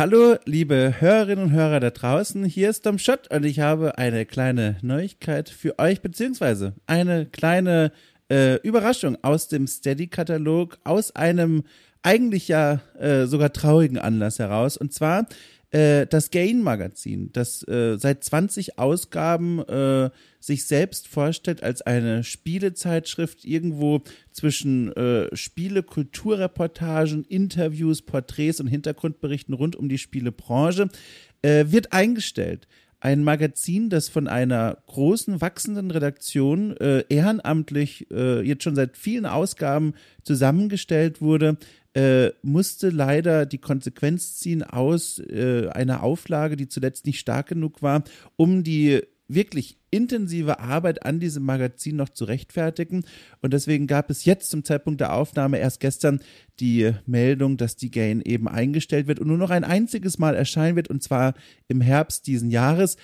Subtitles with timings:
[0.00, 2.42] Hallo, liebe Hörerinnen und Hörer da draußen.
[2.46, 7.92] Hier ist Dom Schott und ich habe eine kleine Neuigkeit für euch, beziehungsweise eine kleine
[8.30, 11.64] äh, Überraschung aus dem Steady-Katalog, aus einem
[12.02, 14.78] eigentlich ja äh, sogar traurigen Anlass heraus.
[14.78, 15.26] Und zwar
[15.70, 20.10] äh, das Gain-Magazin, das äh, seit 20 Ausgaben äh,
[20.40, 29.54] sich selbst vorstellt als eine Spielezeitschrift irgendwo zwischen äh, Spiele, Kulturreportagen, Interviews, Porträts und Hintergrundberichten
[29.54, 30.88] rund um die Spielebranche,
[31.42, 32.66] äh, wird eingestellt
[33.00, 39.26] ein Magazin, das von einer großen, wachsenden Redaktion äh, ehrenamtlich äh, jetzt schon seit vielen
[39.26, 41.56] Ausgaben zusammengestellt wurde,
[41.94, 47.82] äh, musste leider die Konsequenz ziehen aus äh, einer Auflage, die zuletzt nicht stark genug
[47.82, 48.04] war,
[48.36, 49.02] um die
[49.34, 53.04] wirklich intensive Arbeit an diesem Magazin noch zu rechtfertigen.
[53.40, 56.20] Und deswegen gab es jetzt zum Zeitpunkt der Aufnahme erst gestern
[56.60, 60.76] die Meldung, dass die Gain eben eingestellt wird und nur noch ein einziges Mal erscheinen
[60.76, 61.34] wird, und zwar
[61.68, 62.96] im Herbst diesen Jahres.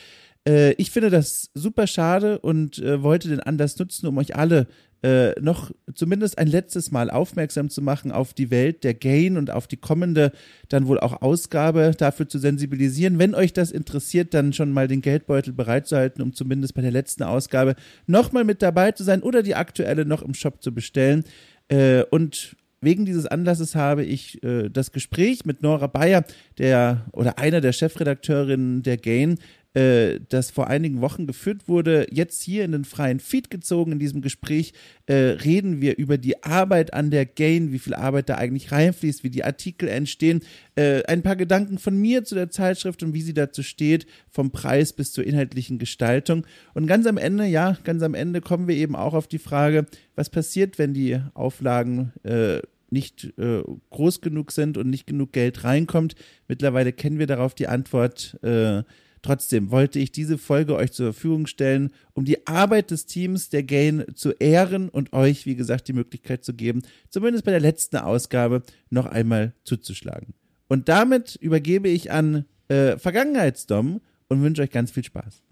[0.47, 4.67] Äh, ich finde das super schade und äh, wollte den Anlass nutzen, um euch alle
[5.03, 9.51] äh, noch zumindest ein letztes Mal aufmerksam zu machen auf die Welt der Gain und
[9.51, 10.33] auf die kommende
[10.69, 13.19] dann wohl auch Ausgabe dafür zu sensibilisieren.
[13.19, 17.25] Wenn euch das interessiert, dann schon mal den Geldbeutel bereitzuhalten, um zumindest bei der letzten
[17.25, 17.77] Ausgabe
[18.07, 21.25] nochmal mit dabei zu sein oder die aktuelle noch im Shop zu bestellen.
[21.69, 26.25] Äh, und wegen dieses Anlasses habe ich äh, das Gespräch mit Nora Bayer,
[26.59, 29.39] der oder einer der Chefredakteurinnen der Gain,
[29.77, 33.93] äh, das vor einigen Wochen geführt wurde, jetzt hier in den freien Feed gezogen.
[33.93, 34.73] In diesem Gespräch
[35.05, 39.23] äh, reden wir über die Arbeit an der Gain, wie viel Arbeit da eigentlich reinfließt,
[39.23, 40.41] wie die Artikel entstehen.
[40.77, 44.51] Äh, ein paar Gedanken von mir zu der Zeitschrift und wie sie dazu steht, vom
[44.51, 46.47] Preis bis zur inhaltlichen Gestaltung.
[46.73, 49.85] Und ganz am Ende, ja, ganz am Ende kommen wir eben auch auf die Frage,
[50.15, 55.65] was passiert, wenn die Auflagen äh, nicht äh, groß genug sind und nicht genug Geld
[55.65, 56.15] reinkommt.
[56.49, 58.39] Mittlerweile kennen wir darauf die Antwort.
[58.43, 58.85] Äh,
[59.27, 63.65] Trotzdem wollte ich diese Folge euch zur Verfügung stellen, um die Arbeit des Teams der
[63.65, 67.97] Gain zu ehren und euch, wie gesagt, die Möglichkeit zu geben, zumindest bei der letzten
[67.97, 70.35] Ausgabe noch einmal zuzuschlagen.
[70.69, 75.43] Und damit übergebe ich an äh, Vergangenheitsdom und wünsche euch ganz viel Spaß.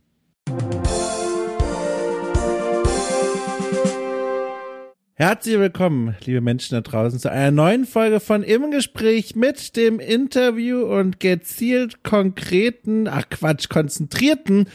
[5.17, 10.01] Herzlich willkommen, liebe Menschen da draußen, zu einer neuen Folge von Im Gespräch mit dem
[10.01, 14.67] Interview und gezielt konkreten, ach Quatsch, konzentrierten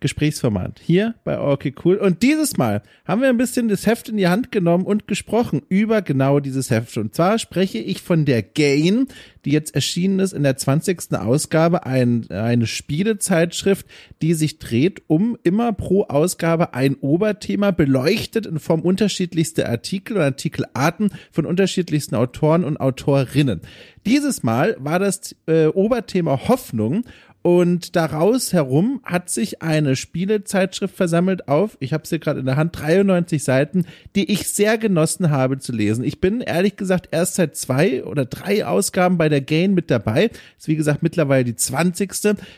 [0.00, 1.96] Gesprächsformat hier bei Okay Cool.
[1.96, 5.62] Und dieses Mal haben wir ein bisschen das Heft in die Hand genommen und gesprochen
[5.68, 6.96] über genau dieses Heft.
[6.96, 9.08] Und zwar spreche ich von der Gain,
[9.44, 11.14] die jetzt erschienen ist in der 20.
[11.14, 13.86] Ausgabe, ein, eine Spielezeitschrift,
[14.22, 20.22] die sich dreht, um immer pro Ausgabe ein Oberthema beleuchtet in Form unterschiedlichster Artikel und
[20.22, 23.62] Artikelarten von unterschiedlichsten Autoren und Autorinnen.
[24.06, 27.04] Dieses Mal war das äh, Oberthema Hoffnung
[27.42, 32.56] und daraus herum hat sich eine Spielezeitschrift versammelt auf, ich habe sie gerade in der
[32.56, 36.02] Hand, 93 Seiten, die ich sehr genossen habe zu lesen.
[36.02, 40.30] Ich bin ehrlich gesagt erst seit zwei oder drei Ausgaben bei der Gain mit dabei.
[40.58, 42.12] ist wie gesagt mittlerweile die 20.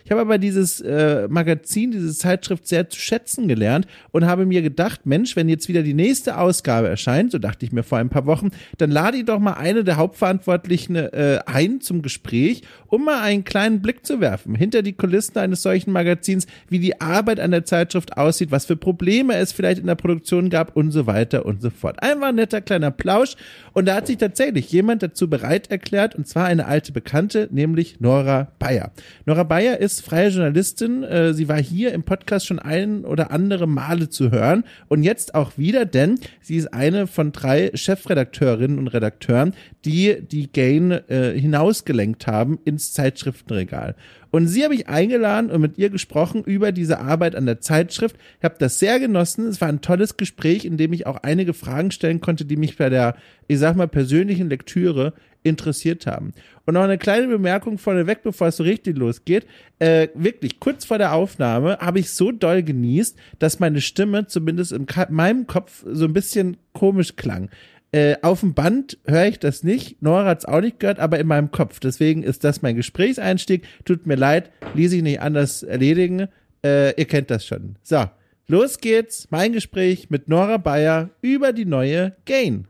[0.05, 4.63] Ich habe aber dieses äh, Magazin, diese Zeitschrift sehr zu schätzen gelernt und habe mir
[4.63, 8.09] gedacht, Mensch, wenn jetzt wieder die nächste Ausgabe erscheint, so dachte ich mir vor ein
[8.09, 13.05] paar Wochen, dann lade ich doch mal eine der Hauptverantwortlichen äh, ein zum Gespräch, um
[13.05, 17.41] mal einen kleinen Blick zu werfen hinter die Kulissen eines solchen Magazins, wie die Arbeit
[17.41, 21.09] an der Zeitschrift aussieht, was für Probleme es vielleicht in der Produktion gab und so
[21.09, 22.01] weiter und so fort.
[22.01, 23.35] Einfach ein netter kleiner Plausch.
[23.73, 27.99] Und da hat sich tatsächlich jemand dazu bereit erklärt, und zwar eine alte Bekannte, nämlich
[27.99, 28.93] Nora Bayer.
[29.27, 31.03] Nora Bayer ist freie Journalistin.
[31.03, 35.35] Äh, sie war hier im Podcast schon ein oder andere Male zu hören und jetzt
[35.35, 39.55] auch wieder, denn sie ist eine von drei Chefredakteurinnen und Redakteuren,
[39.85, 43.97] die die Gain äh, hinausgelenkt haben ins Zeitschriftenregal.
[44.31, 48.17] Und sie habe ich eingeladen und mit ihr gesprochen über diese Arbeit an der Zeitschrift.
[48.39, 49.47] Ich habe das sehr genossen.
[49.47, 52.77] Es war ein tolles Gespräch, in dem ich auch einige Fragen stellen konnte, die mich
[52.77, 53.17] bei der,
[53.49, 56.33] ich sag mal, persönlichen Lektüre interessiert haben.
[56.67, 59.47] Und noch eine kleine Bemerkung vorneweg, bevor es so richtig losgeht.
[59.79, 64.73] Äh, wirklich, kurz vor der Aufnahme habe ich so doll genießt, dass meine Stimme zumindest
[64.73, 67.49] in meinem Kopf so ein bisschen komisch klang.
[67.93, 70.01] Äh, auf dem Band höre ich das nicht.
[70.01, 71.81] Nora hat es auch nicht gehört, aber in meinem Kopf.
[71.81, 73.67] Deswegen ist das mein Gesprächseinstieg.
[73.85, 76.29] Tut mir leid, ließ ich nicht anders erledigen.
[76.65, 77.77] Äh, ihr kennt das schon.
[77.83, 78.05] So,
[78.47, 79.27] los geht's.
[79.31, 82.69] Mein Gespräch mit Nora Bayer über die neue Gain.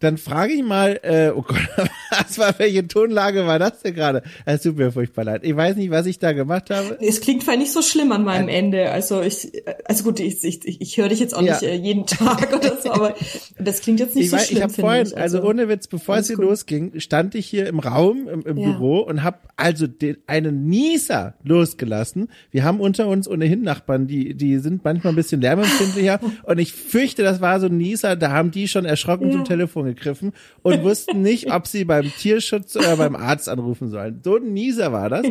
[0.00, 1.68] Dann frage ich mal, äh, oh Gott,
[2.10, 4.22] was war, welche Tonlage war das denn gerade?
[4.44, 5.42] Es tut mir furchtbar leid.
[5.44, 6.98] Ich weiß nicht, was ich da gemacht habe.
[7.00, 8.90] Es klingt vielleicht nicht so schlimm an meinem Ein Ende.
[8.90, 9.52] Also ich,
[9.84, 11.54] also gut, ich, ich, ich höre dich jetzt auch ja.
[11.54, 13.14] nicht äh, jeden Tag oder so, aber
[13.58, 14.58] das klingt jetzt nicht ich so weiß, schlimm.
[14.58, 15.16] Ich habe vorhin, ich.
[15.16, 16.44] Also, also, ohne Witz, bevor es hier gut.
[16.46, 18.70] losging, stand ich hier im Raum, im, im ja.
[18.70, 22.28] Büro und habe also den, einen Nieser losgelassen.
[22.50, 26.72] Wir haben unter uns ohnehin Nachbarn, die, die sind manchmal ein bisschen lärmempfindlicher und ich
[26.72, 29.32] fürchte, das war so ein Nieser, da haben die schon erschrocken ja.
[29.32, 30.32] zum Telefon gegriffen
[30.62, 34.20] und wussten nicht, ob sie beim Tierschutz oder beim Arzt anrufen sollen.
[34.24, 35.26] So ein Nieser war das.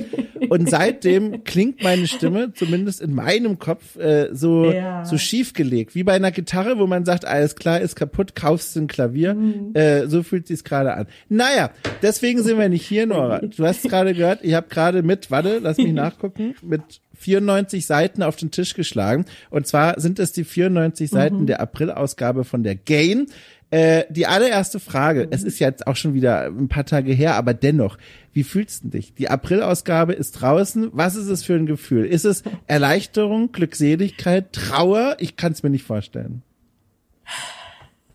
[0.49, 5.05] Und seitdem klingt meine Stimme, zumindest in meinem Kopf, äh, so, ja.
[5.05, 5.95] so schiefgelegt.
[5.95, 9.33] Wie bei einer Gitarre, wo man sagt, alles klar, ist kaputt, kaufst du ein Klavier.
[9.33, 9.71] Mhm.
[9.73, 11.07] Äh, so fühlt sich's gerade an.
[11.29, 11.71] Naja,
[12.01, 13.39] deswegen sind wir nicht hier, Nora.
[13.39, 18.23] Du hast gerade gehört, ich habe gerade mit, warte, lass mich nachgucken, mit 94 Seiten
[18.23, 19.25] auf den Tisch geschlagen.
[19.49, 21.47] Und zwar sind es die 94 Seiten mhm.
[21.47, 23.27] der Aprilausgabe von der Gain.
[23.73, 27.55] Äh, die allererste Frage, es ist jetzt auch schon wieder ein paar Tage her, aber
[27.55, 27.97] dennoch,
[28.31, 29.15] wie fühlst du dich?
[29.15, 30.91] Die Aprilausgabe ist draußen.
[30.93, 32.05] Was ist es für ein Gefühl?
[32.05, 35.15] Ist es Erleichterung, Glückseligkeit, Trauer?
[35.17, 36.43] Ich kann es mir nicht vorstellen.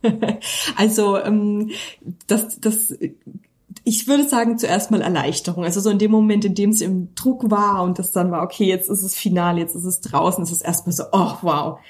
[0.76, 1.72] Also ähm,
[2.28, 2.96] das, das
[3.82, 5.64] ich würde sagen, zuerst mal Erleichterung.
[5.64, 8.44] Also so in dem Moment, in dem es im Druck war und das dann war,
[8.44, 11.80] okay, jetzt ist es final, jetzt ist es draußen, ist es erstmal so, oh wow,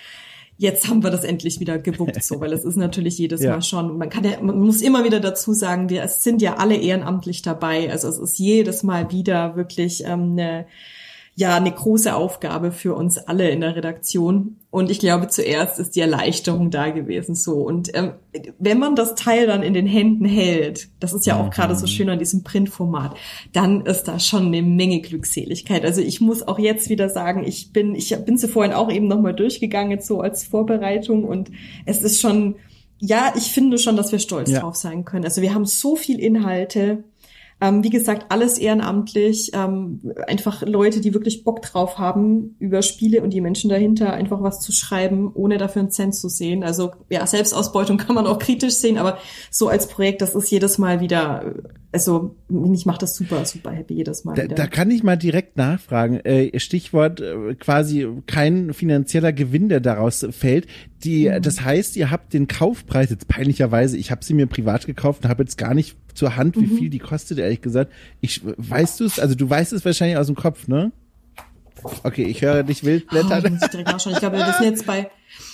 [0.58, 3.52] jetzt haben wir das endlich wieder gewuppt, so, weil es ist natürlich jedes ja.
[3.52, 6.76] Mal schon, man kann ja, man muss immer wieder dazu sagen, wir sind ja alle
[6.76, 10.66] ehrenamtlich dabei, also es ist jedes Mal wieder wirklich ähm, eine
[11.38, 14.56] ja eine große Aufgabe für uns alle in der Redaktion.
[14.70, 17.58] Und ich glaube, zuerst ist die Erleichterung da gewesen so.
[17.58, 18.14] Und ähm,
[18.58, 21.50] wenn man das Teil dann in den Händen hält, das ist ja auch mhm.
[21.50, 23.16] gerade so schön an diesem Printformat,
[23.52, 25.84] dann ist da schon eine Menge Glückseligkeit.
[25.84, 29.06] Also ich muss auch jetzt wieder sagen, ich bin, ich bin sie vorhin auch eben
[29.06, 31.22] nochmal durchgegangen, jetzt so als Vorbereitung.
[31.22, 31.52] Und
[31.86, 32.56] es ist schon,
[32.98, 34.58] ja, ich finde schon, dass wir stolz ja.
[34.58, 35.24] drauf sein können.
[35.24, 37.04] Also wir haben so viel Inhalte
[37.60, 43.22] ähm, wie gesagt, alles ehrenamtlich, ähm, einfach Leute, die wirklich Bock drauf haben, über Spiele
[43.22, 46.62] und die Menschen dahinter einfach was zu schreiben, ohne dafür einen Cent zu sehen.
[46.62, 49.18] Also ja, Selbstausbeutung kann man auch kritisch sehen, aber
[49.50, 51.54] so als Projekt, das ist jedes Mal wieder,
[51.90, 52.36] also
[52.74, 54.34] ich mache das super, super happy jedes Mal.
[54.34, 56.20] Da, da kann ich mal direkt nachfragen.
[56.20, 60.66] Äh, Stichwort äh, quasi kein finanzieller Gewinn, der daraus fällt.
[61.02, 61.40] Die, mhm.
[61.40, 65.30] das heißt, ihr habt den Kaufpreis jetzt peinlicherweise, ich habe sie mir privat gekauft und
[65.30, 66.76] habe jetzt gar nicht zur Hand, wie mhm.
[66.76, 67.90] viel die kostet, ehrlich gesagt.
[68.20, 70.92] Ich weißt du es, also du weißt es wahrscheinlich aus dem Kopf, ne?
[72.02, 73.58] Okay, ich höre dich wild blättern.
[73.60, 74.12] Oh, ich.
[74.12, 75.10] Ich glaube, wir sind jetzt bei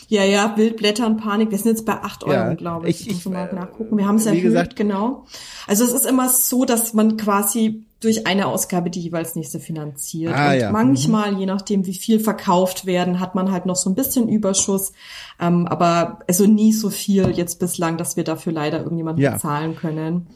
[0.09, 1.51] ja, ja, Wildblättern, Panik.
[1.51, 3.01] Wir sind jetzt bei acht Euro, ja, glaube ich.
[3.03, 3.97] Ich, ich muss mal nachgucken.
[3.97, 5.25] Wir haben es erhöht, gesagt, genau.
[5.67, 10.35] Also es ist immer so, dass man quasi durch eine Ausgabe die jeweils nächste finanziert.
[10.35, 10.71] Ah, und ja.
[10.71, 11.39] manchmal, mhm.
[11.39, 14.93] je nachdem, wie viel verkauft werden, hat man halt noch so ein bisschen Überschuss.
[15.41, 19.33] Ähm, aber also nie so viel jetzt bislang, dass wir dafür leider irgendjemanden ja.
[19.33, 20.27] bezahlen können.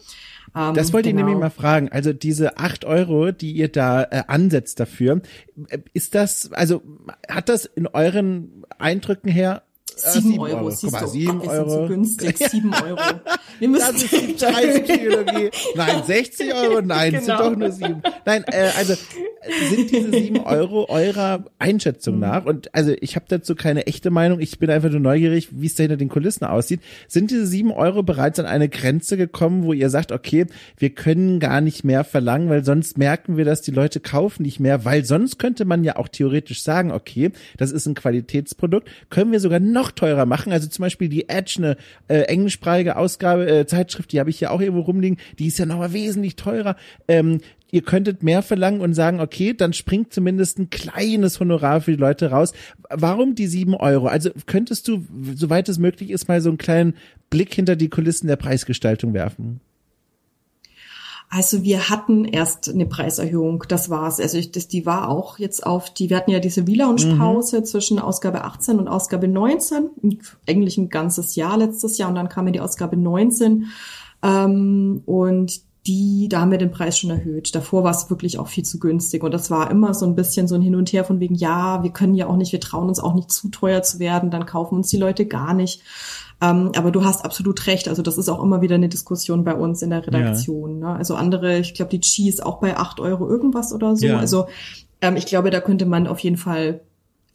[0.55, 1.21] Ähm, das wollte genau.
[1.21, 1.47] ich nämlich genau.
[1.47, 1.89] mal fragen.
[1.91, 5.21] Also diese acht Euro, die ihr da äh, ansetzt dafür,
[5.69, 6.83] äh, ist das, also
[7.29, 9.63] hat das in euren Eindrücken her
[9.99, 10.71] Sieben, sieben Euro, Euro.
[10.71, 11.71] siehst mal, du, sieben Euro.
[11.71, 12.99] so günstig, sieben Euro.
[13.59, 15.51] Wir müssen das ist die Preispsychologie.
[15.75, 17.25] Nein, 60 Euro, nein, genau.
[17.25, 18.03] sind doch nur sieben.
[18.25, 18.95] Nein, äh, also
[19.71, 22.21] sind diese sieben Euro eurer Einschätzung mhm.
[22.21, 25.67] nach, und also ich habe dazu keine echte Meinung, ich bin einfach nur neugierig, wie
[25.67, 29.65] es da hinter den Kulissen aussieht, sind diese sieben Euro bereits an eine Grenze gekommen,
[29.65, 30.47] wo ihr sagt, okay,
[30.77, 34.61] wir können gar nicht mehr verlangen, weil sonst merken wir, dass die Leute kaufen nicht
[34.61, 39.33] mehr, weil sonst könnte man ja auch theoretisch sagen, okay, das ist ein Qualitätsprodukt, können
[39.33, 41.77] wir sogar noch teurer machen, also zum Beispiel die Edge, eine
[42.09, 45.67] äh, englischsprachige Ausgabe, äh, Zeitschrift, die habe ich hier auch irgendwo rumliegen, die ist ja
[45.67, 46.77] nochmal wesentlich teurer,
[47.09, 47.41] ähm,
[47.71, 52.01] ihr könntet mehr verlangen und sagen, okay, dann springt zumindest ein kleines Honorar für die
[52.01, 52.53] Leute raus.
[52.89, 54.07] Warum die sieben Euro?
[54.07, 56.95] Also könntest du, soweit es möglich ist, mal so einen kleinen
[57.31, 59.61] Blick hinter die Kulissen der Preisgestaltung werfen?
[61.31, 64.19] Also wir hatten erst eine Preiserhöhung, das war's.
[64.19, 67.65] Also ich, das, die war auch jetzt auf die, wir hatten ja diese V-Lounge-Pause mhm.
[67.67, 69.91] zwischen Ausgabe 18 und Ausgabe 19,
[70.49, 73.67] eigentlich ein ganzes Jahr letztes Jahr und dann kam ja die Ausgabe 19
[74.23, 77.55] ähm, und die, da haben wir den Preis schon erhöht.
[77.55, 79.23] Davor war es wirklich auch viel zu günstig.
[79.23, 81.83] Und das war immer so ein bisschen so ein Hin und Her von wegen, ja,
[81.83, 84.45] wir können ja auch nicht, wir trauen uns auch nicht zu teuer zu werden, dann
[84.45, 85.83] kaufen uns die Leute gar nicht.
[86.41, 87.89] Ähm, aber du hast absolut recht.
[87.89, 90.81] Also das ist auch immer wieder eine Diskussion bei uns in der Redaktion.
[90.81, 90.93] Ja.
[90.93, 90.97] Ne?
[90.97, 94.07] Also andere, ich glaube, die Chi ist auch bei acht Euro irgendwas oder so.
[94.07, 94.19] Ja.
[94.19, 94.47] Also
[95.01, 96.81] ähm, ich glaube, da könnte man auf jeden Fall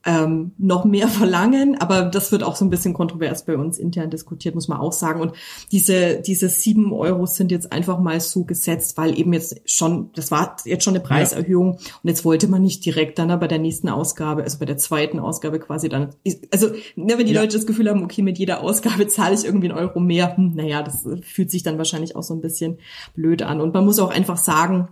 [0.06, 4.10] ähm, noch mehr verlangen, aber das wird auch so ein bisschen kontrovers bei uns intern
[4.10, 5.22] diskutiert, muss man auch sagen.
[5.22, 5.34] Und
[5.72, 10.32] diese, diese sieben Euro sind jetzt einfach mal so gesetzt, weil eben jetzt schon, das
[10.32, 11.94] war jetzt schon eine Preiserhöhung ja.
[12.04, 15.20] und jetzt wollte man nicht direkt dann bei der nächsten Ausgabe, also bei der zweiten
[15.20, 16.10] Ausgabe quasi dann,
[16.52, 17.42] also ne, wenn die ja.
[17.42, 20.54] Leute das Gefühl haben, okay, mit jeder Ausgabe zahle ich irgendwie einen Euro mehr, hm,
[20.56, 22.78] naja, das fühlt sich dann wahrscheinlich auch so ein bisschen
[23.16, 23.62] blöd an.
[23.62, 24.90] Und man muss auch einfach sagen,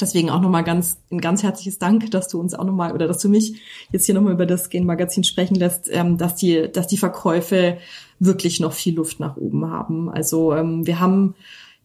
[0.00, 3.20] Deswegen auch nochmal ganz, ein ganz herzliches Dank, dass du uns auch nochmal oder dass
[3.20, 6.98] du mich jetzt hier nochmal über das Gen-Magazin sprechen lässt, ähm, dass die, dass die
[6.98, 7.78] Verkäufe
[8.18, 10.10] wirklich noch viel Luft nach oben haben.
[10.10, 11.34] Also ähm, wir haben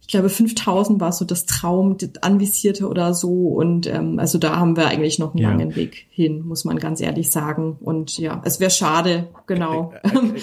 [0.06, 4.58] ich glaube 5000 war so das Traum, das anvisierte oder so und ähm, also da
[4.58, 5.50] haben wir eigentlich noch einen ja.
[5.50, 9.94] langen Weg hin, muss man ganz ehrlich sagen und ja, es wäre schade, genau.
[10.04, 10.36] Äh, äh, äh,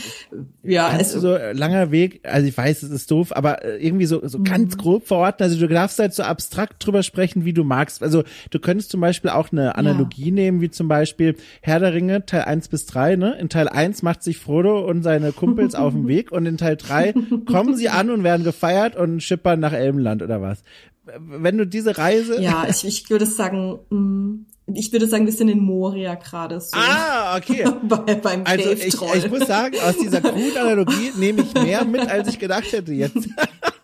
[0.72, 4.42] ja, es so langer Weg, also ich weiß, es ist doof, aber irgendwie so so
[4.42, 4.80] ganz mhm.
[4.80, 8.02] grob verorten, also du darfst halt so abstrakt drüber sprechen, wie du magst.
[8.02, 10.34] Also du könntest zum Beispiel auch eine Analogie ja.
[10.34, 13.36] nehmen, wie zum Beispiel Herr der Ringe Teil 1 bis 3, ne?
[13.38, 16.76] In Teil 1 macht sich Frodo und seine Kumpels auf den Weg und in Teil
[16.76, 17.12] 3
[17.44, 20.62] kommen sie an und werden gefeiert und schippern Skippern nach Elbenland oder was?
[21.18, 22.40] Wenn du diese Reise.
[22.40, 26.76] Ja, ich, ich würde sagen, mm, ich würde sagen, wir sind in Moria gerade so.
[26.76, 27.64] Ah, okay.
[27.82, 32.28] Bei, beim also ich, ich muss sagen, aus dieser Analogie nehme ich mehr mit, als
[32.28, 33.28] ich gedacht hätte jetzt.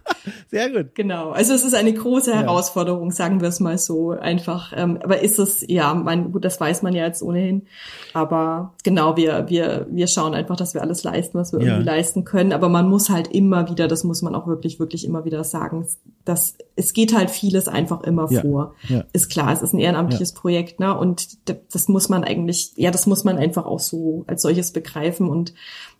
[0.50, 0.94] Sehr gut.
[0.94, 1.30] Genau.
[1.30, 4.72] Also es ist eine große Herausforderung, sagen wir es mal so einfach.
[4.74, 7.66] Ähm, aber ist es, ja, mein, gut, das weiß man ja jetzt ohnehin.
[8.12, 11.66] Aber genau, wir, wir, wir schauen einfach, dass wir alles leisten, was wir ja.
[11.66, 12.52] irgendwie leisten können.
[12.52, 15.86] Aber man muss halt immer wieder, das muss man auch wirklich, wirklich immer wieder sagen,
[16.24, 18.42] dass es geht halt vieles einfach immer ja.
[18.42, 18.74] vor.
[18.88, 19.04] Ja.
[19.12, 20.96] Ist klar, es ist ein ehrenamtliches Projekt, ne?
[20.96, 21.38] Und
[21.72, 25.54] das muss man eigentlich, ja, das muss man einfach auch so als solches begreifen und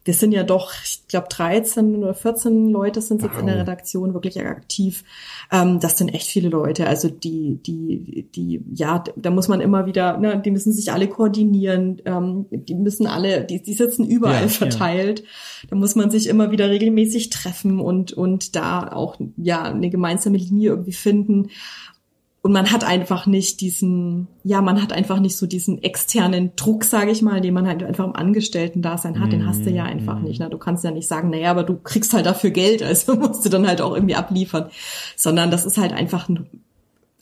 [0.07, 3.41] wir sind ja doch, ich glaube, 13 oder 14 Leute sind jetzt wow.
[3.41, 5.03] in der Redaktion wirklich aktiv.
[5.51, 6.87] Ähm, das sind echt viele Leute.
[6.87, 11.09] Also die, die, die, ja, da muss man immer wieder, ne, die müssen sich alle
[11.09, 15.21] koordinieren, ähm, die müssen alle, die, die sitzen überall ja, verteilt.
[15.21, 15.27] Ja.
[15.71, 20.39] Da muss man sich immer wieder regelmäßig treffen und, und da auch, ja, eine gemeinsame
[20.39, 21.49] Linie irgendwie finden.
[22.47, 26.85] Und man hat einfach nicht diesen, ja, man hat einfach nicht so diesen externen Druck,
[26.85, 29.33] sage ich mal, den man halt einfach im Angestellten-Dasein hat.
[29.33, 29.91] Den hast du ja mhm.
[29.91, 30.39] einfach nicht.
[30.39, 30.49] Ne?
[30.49, 33.49] Du kannst ja nicht sagen, naja, aber du kriegst halt dafür Geld, also musst du
[33.49, 34.71] dann halt auch irgendwie abliefern.
[35.17, 36.47] Sondern das ist halt einfach ein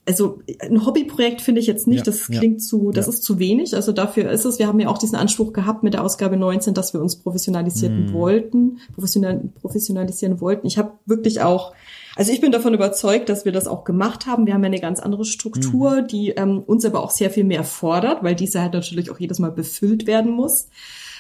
[0.07, 3.13] also ein Hobbyprojekt finde ich jetzt nicht, ja, das klingt ja, zu, das ja.
[3.15, 3.75] ist zu wenig.
[3.75, 6.75] Also dafür ist es, wir haben ja auch diesen Anspruch gehabt mit der Ausgabe 19,
[6.75, 8.13] dass wir uns professionalisieren mm.
[8.13, 10.67] wollten, professional, professionalisieren wollten.
[10.67, 11.73] Ich habe wirklich auch
[12.17, 14.47] also ich bin davon überzeugt, dass wir das auch gemacht haben.
[14.47, 16.07] Wir haben ja eine ganz andere Struktur, mhm.
[16.07, 19.39] die ähm, uns aber auch sehr viel mehr fordert, weil diese halt natürlich auch jedes
[19.39, 20.69] Mal befüllt werden muss.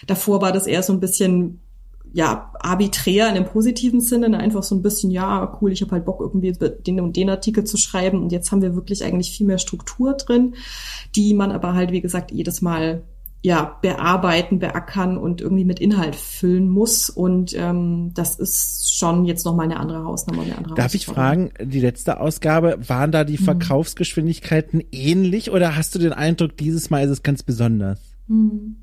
[0.06, 1.60] Davor war das eher so ein bisschen
[2.12, 4.38] ja, arbiträr in dem positiven Sinne, ne?
[4.38, 7.64] einfach so ein bisschen, ja, cool, ich habe halt Bock, irgendwie den und den Artikel
[7.64, 8.22] zu schreiben.
[8.22, 10.54] Und jetzt haben wir wirklich eigentlich viel mehr Struktur drin,
[11.16, 13.02] die man aber halt, wie gesagt, jedes Mal
[13.44, 17.10] ja, bearbeiten, beackern und irgendwie mit Inhalt füllen muss.
[17.10, 21.52] Und ähm, das ist schon jetzt nochmal eine andere Hausnummer, eine andere Darf ich fragen,
[21.60, 23.44] die letzte Ausgabe, waren da die mhm.
[23.44, 24.86] Verkaufsgeschwindigkeiten mhm.
[24.92, 28.00] ähnlich oder hast du den Eindruck, dieses Mal ist es ganz besonders?
[28.28, 28.76] Mhm.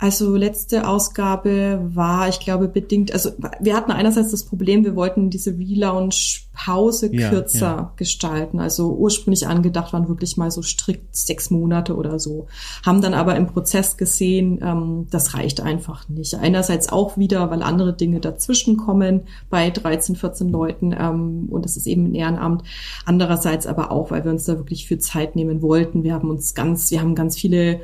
[0.00, 5.28] Also letzte Ausgabe war, ich glaube, bedingt, also wir hatten einerseits das Problem, wir wollten
[5.28, 7.92] diese Relaunch-Pause ja, kürzer ja.
[7.96, 8.60] gestalten.
[8.60, 12.46] Also ursprünglich angedacht waren wirklich mal so strikt sechs Monate oder so.
[12.82, 16.34] Haben dann aber im Prozess gesehen, ähm, das reicht einfach nicht.
[16.34, 21.76] Einerseits auch wieder, weil andere Dinge dazwischen kommen bei 13, 14 Leuten ähm, und das
[21.76, 22.62] ist eben ein Ehrenamt.
[23.04, 26.04] Andererseits aber auch, weil wir uns da wirklich viel Zeit nehmen wollten.
[26.04, 27.82] Wir haben uns ganz, wir haben ganz viele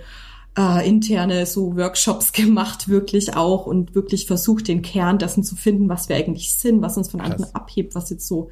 [0.56, 5.88] äh, interne so Workshops gemacht, wirklich auch und wirklich versucht, den Kern dessen zu finden,
[5.88, 8.50] was wir eigentlich sind, was uns von anderen abhebt, was jetzt so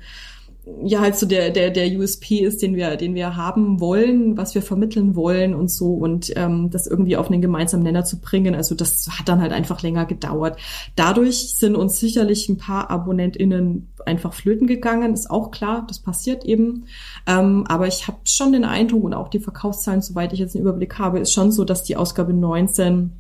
[0.83, 4.55] ja halt so der der der USP ist, den wir den wir haben wollen, was
[4.55, 8.55] wir vermitteln wollen und so und ähm, das irgendwie auf einen gemeinsamen Nenner zu bringen.
[8.55, 10.59] Also das hat dann halt einfach länger gedauert.
[10.97, 16.45] Dadurch sind uns sicherlich ein paar AbonnentInnen einfach flöten gegangen, ist auch klar, das passiert
[16.45, 16.87] eben.
[17.27, 20.65] Ähm, aber ich habe schon den Eindruck und auch die Verkaufszahlen, soweit ich jetzt einen
[20.65, 23.13] Überblick habe, ist schon so, dass die Ausgabe 19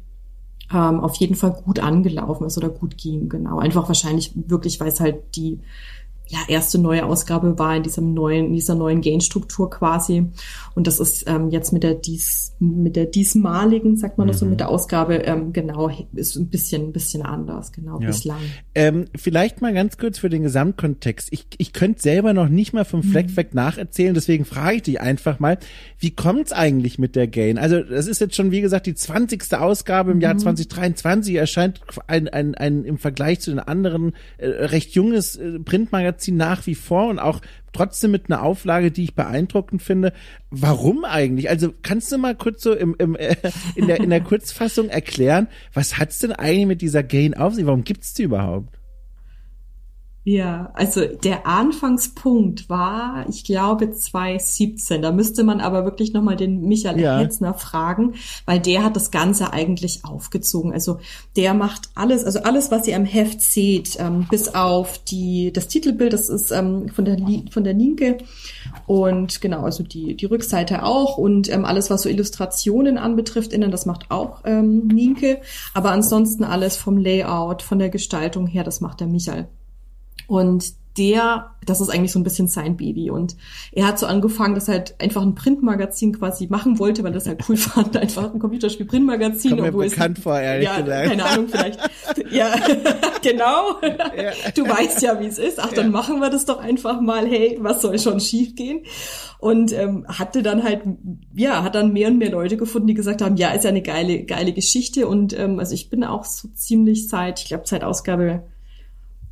[0.72, 3.58] ähm, auf jeden Fall gut angelaufen ist oder gut ging, genau.
[3.58, 5.60] Einfach wahrscheinlich wirklich, weil es halt die
[6.28, 10.26] ja, erste neue Ausgabe war in diesem neuen, in dieser neuen Gain-Struktur quasi.
[10.74, 14.30] Und das ist ähm, jetzt mit der dies, mit der diesmaligen, sagt man mhm.
[14.30, 18.06] das so, mit der Ausgabe, ähm, genau, ist ein bisschen, ein bisschen anders, genau, ja.
[18.06, 18.40] bislang.
[18.74, 21.28] Ähm, vielleicht mal ganz kurz für den Gesamtkontext.
[21.30, 23.60] Ich, ich könnte selber noch nicht mal vom Fleckfact mhm.
[23.60, 25.58] nacherzählen, deswegen frage ich dich einfach mal,
[25.98, 27.58] wie kommt's eigentlich mit der Gain?
[27.58, 30.22] Also, das ist jetzt schon, wie gesagt, die zwanzigste Ausgabe im mhm.
[30.22, 35.58] Jahr 2023, erscheint ein, ein, ein im Vergleich zu den anderen äh, recht junges äh,
[35.58, 37.40] Printmagazin Magazin nach wie vor und auch
[37.72, 40.12] trotzdem mit einer Auflage, die ich beeindruckend finde.
[40.50, 41.50] Warum eigentlich?
[41.50, 43.36] Also kannst du mal kurz so im, im, äh,
[43.74, 47.66] in, der, in der Kurzfassung erklären, was hat's denn eigentlich mit dieser Gain auf sich?
[47.66, 48.78] Warum gibt's die überhaupt?
[50.26, 55.02] Ja, also der Anfangspunkt war, ich glaube, 2017.
[55.02, 57.18] Da müsste man aber wirklich nochmal den Michael ja.
[57.18, 58.14] Hetzner fragen,
[58.46, 60.72] weil der hat das Ganze eigentlich aufgezogen.
[60.72, 60.98] Also
[61.36, 65.68] der macht alles, also alles, was ihr am Heft seht, ähm, bis auf die, das
[65.68, 67.18] Titelbild, das ist ähm, von der,
[67.50, 68.16] von der Linke
[68.86, 73.70] und genau, also die, die Rückseite auch und ähm, alles, was so Illustrationen anbetrifft, innen,
[73.70, 75.42] das macht auch ähm, Nienke.
[75.74, 79.48] Aber ansonsten alles vom Layout, von der Gestaltung her, das macht der Michael.
[80.26, 83.10] Und der, das ist eigentlich so ein bisschen sein Baby.
[83.10, 83.36] Und
[83.72, 87.26] er hat so angefangen, dass er halt einfach ein Printmagazin quasi machen wollte, weil das
[87.26, 89.56] halt cool fand, einfach ein Computerspiel-Printmagazin.
[89.56, 91.08] Kommt mir bekannt vor, ehrlich ja, gesagt.
[91.08, 91.80] Keine Ahnung, vielleicht.
[92.30, 92.54] ja,
[93.22, 93.80] genau.
[93.82, 94.32] Ja.
[94.54, 95.58] Du weißt ja, wie es ist.
[95.58, 95.92] Ach, dann ja.
[95.92, 97.26] machen wir das doch einfach mal.
[97.26, 98.84] Hey, was soll schon schief gehen?
[99.40, 100.82] Und ähm, hatte dann halt,
[101.34, 103.82] ja, hat dann mehr und mehr Leute gefunden, die gesagt haben, ja, ist ja eine
[103.82, 105.08] geile, geile Geschichte.
[105.08, 108.44] Und ähm, also ich bin auch so ziemlich seit, ich glaube, seit Ausgabe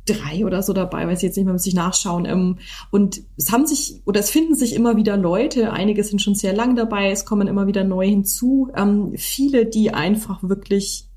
[0.05, 2.25] drei oder so dabei, weiß ich jetzt nicht mehr, muss ich nachschauen.
[2.25, 2.57] Ähm,
[2.91, 6.53] und es haben sich, oder es finden sich immer wieder Leute, einige sind schon sehr
[6.53, 8.69] lang dabei, es kommen immer wieder neu hinzu.
[8.75, 11.07] Ähm, viele, die einfach wirklich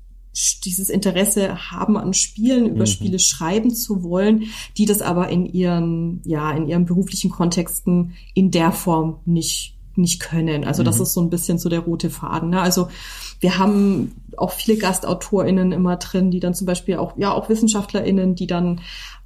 [0.63, 2.87] dieses Interesse haben an Spielen, über mhm.
[2.87, 4.43] Spiele schreiben zu wollen,
[4.77, 10.19] die das aber in ihren, ja, in ihren beruflichen Kontexten in der Form nicht nicht
[10.19, 10.63] können.
[10.63, 10.85] Also mhm.
[10.85, 12.51] das ist so ein bisschen so der rote Faden.
[12.51, 12.61] Ne?
[12.61, 12.87] Also
[13.39, 18.35] wir haben auch viele GastautorInnen immer drin, die dann zum Beispiel auch, ja, auch WissenschaftlerInnen,
[18.35, 18.81] die dann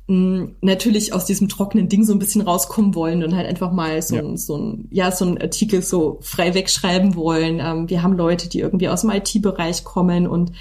[0.08, 4.16] natürlich aus diesem trockenen Ding so ein bisschen rauskommen wollen und halt einfach mal so,
[4.16, 4.22] ja.
[4.22, 7.60] ein, so ein, ja, so ein Artikel so frei wegschreiben wollen.
[7.62, 10.52] Ähm, wir haben Leute, die irgendwie aus dem IT-Bereich kommen und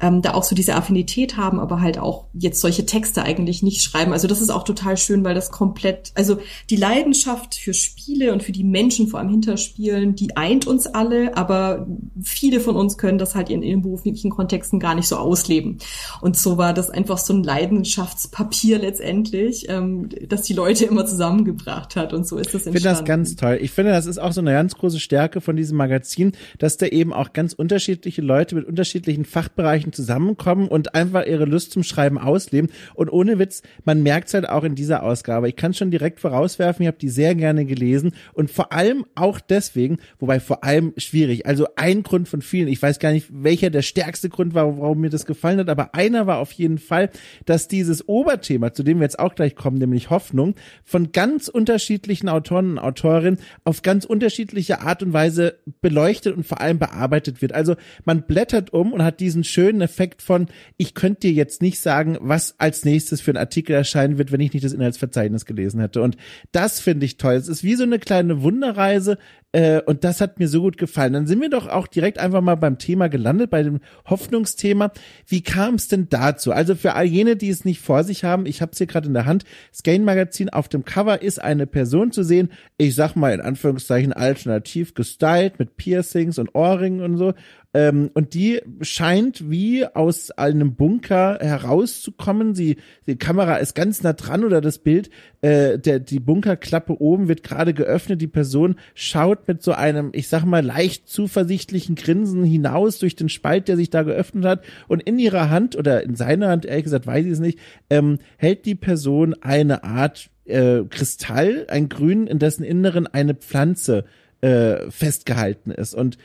[0.00, 3.82] ähm, da auch so diese Affinität haben, aber halt auch jetzt solche Texte eigentlich nicht
[3.82, 4.12] schreiben.
[4.12, 6.38] Also das ist auch total schön, weil das komplett, also
[6.70, 11.36] die Leidenschaft für Spiele und für die Menschen vor allem hinterspielen, die eint uns alle,
[11.36, 11.86] aber
[12.22, 15.78] viele von uns können das halt in ihren beruflichen Kontexten gar nicht so ausleben.
[16.20, 21.96] Und so war das einfach so ein Leidenschaftspapier letztendlich, ähm, das die Leute immer zusammengebracht
[21.96, 22.76] hat und so ist das entstanden.
[22.76, 23.58] Ich finde das ganz toll.
[23.60, 26.86] Ich finde, das ist auch so eine ganz große Stärke von diesem Magazin, dass da
[26.86, 32.16] eben auch ganz unterschiedliche Leute mit unterschiedlichen Fachbereichen zusammenkommen und einfach ihre Lust zum Schreiben
[32.16, 32.70] ausleben.
[32.94, 35.48] Und ohne Witz, man merkt es halt auch in dieser Ausgabe.
[35.48, 39.40] Ich kann schon direkt vorauswerfen, ich habe die sehr gerne gelesen und vor allem auch
[39.40, 43.70] deswegen, wobei vor allem schwierig, also ein Grund von vielen, ich weiß gar nicht, welcher
[43.70, 47.10] der stärkste Grund war, warum mir das gefallen hat, aber einer war auf jeden Fall,
[47.46, 50.54] dass dieses Oberthema, zu dem wir jetzt auch gleich kommen, nämlich Hoffnung,
[50.84, 56.60] von ganz unterschiedlichen Autoren und Autorinnen auf ganz unterschiedliche Art und Weise beleuchtet und vor
[56.60, 57.52] allem bearbeitet wird.
[57.52, 61.80] Also man blättert um und hat diesen schönen Effekt von, ich könnte dir jetzt nicht
[61.80, 65.80] sagen, was als nächstes für ein Artikel erscheinen wird, wenn ich nicht das Inhaltsverzeichnis gelesen
[65.80, 66.02] hätte.
[66.02, 66.16] Und
[66.52, 67.34] das finde ich toll.
[67.34, 69.18] Es ist wie so eine kleine Wunderreise
[69.52, 71.12] äh, und das hat mir so gut gefallen.
[71.12, 74.92] Dann sind wir doch auch direkt einfach mal beim Thema gelandet, bei dem Hoffnungsthema.
[75.26, 76.52] Wie kam es denn dazu?
[76.52, 79.08] Also für all jene, die es nicht vor sich haben, ich habe es hier gerade
[79.08, 83.14] in der Hand, Skane Magazin auf dem Cover ist eine Person zu sehen, ich sag
[83.14, 87.32] mal in Anführungszeichen alternativ gestylt mit Piercings und Ohrringen und so
[87.76, 92.54] ähm, und die scheint wie aus einem Bunker herauszukommen.
[92.54, 95.10] Sie, die Kamera ist ganz nah dran oder das Bild,
[95.42, 98.22] äh, der, die Bunkerklappe oben wird gerade geöffnet.
[98.22, 103.28] Die Person schaut mit so einem, ich sag mal, leicht zuversichtlichen Grinsen hinaus durch den
[103.28, 104.64] Spalt, der sich da geöffnet hat.
[104.88, 107.58] Und in ihrer Hand oder in seiner Hand, ehrlich gesagt, weiß ich es nicht,
[107.90, 114.06] ähm, hält die Person eine Art äh, Kristall, ein Grün, in dessen Inneren eine Pflanze
[114.40, 115.94] äh, festgehalten ist.
[115.94, 116.16] Und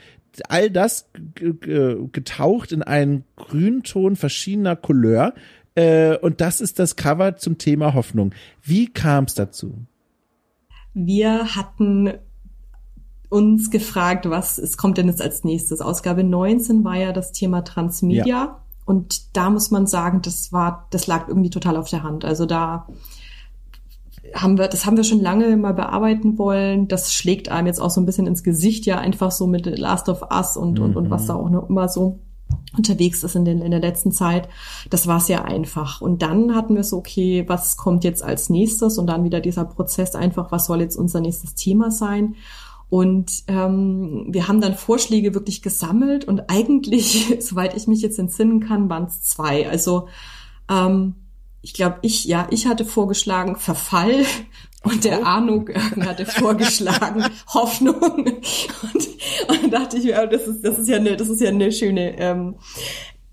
[0.48, 5.34] all das getaucht in einen Grünton verschiedener Couleur.
[5.74, 8.34] Äh, und das ist das Cover zum Thema Hoffnung.
[8.62, 9.74] Wie kam es dazu?
[10.94, 12.12] Wir hatten
[13.30, 15.80] uns gefragt, was es kommt denn jetzt als nächstes.
[15.80, 18.26] Ausgabe 19 war ja das Thema Transmedia.
[18.26, 18.62] Ja.
[18.84, 22.24] Und da muss man sagen, das war, das lag irgendwie total auf der Hand.
[22.24, 22.88] Also da
[24.34, 26.88] haben wir, das haben wir schon lange mal bearbeiten wollen.
[26.88, 30.08] Das schlägt einem jetzt auch so ein bisschen ins Gesicht, ja, einfach so mit Last
[30.08, 30.84] of Us und, mhm.
[30.84, 32.20] und, und was da auch noch immer so
[32.76, 34.48] unterwegs ist in, den, in der letzten Zeit.
[34.90, 36.00] Das war sehr einfach.
[36.00, 38.98] Und dann hatten wir so, okay, was kommt jetzt als nächstes?
[38.98, 42.34] Und dann wieder dieser Prozess einfach, was soll jetzt unser nächstes Thema sein?
[42.88, 48.60] Und ähm, wir haben dann Vorschläge wirklich gesammelt und eigentlich, soweit ich mich jetzt entsinnen
[48.60, 49.68] kann, waren es zwei.
[49.68, 50.08] Also
[50.70, 51.14] ähm,
[51.62, 54.24] ich glaube, ich, ja, ich hatte vorgeschlagen Verfall
[54.82, 55.64] und der Arno
[56.00, 58.02] hatte vorgeschlagen Hoffnung.
[58.02, 59.08] Und,
[59.48, 62.18] und dachte ich mir, das ist, das ist ja eine, das ist ja eine schöne,
[62.18, 62.56] ähm,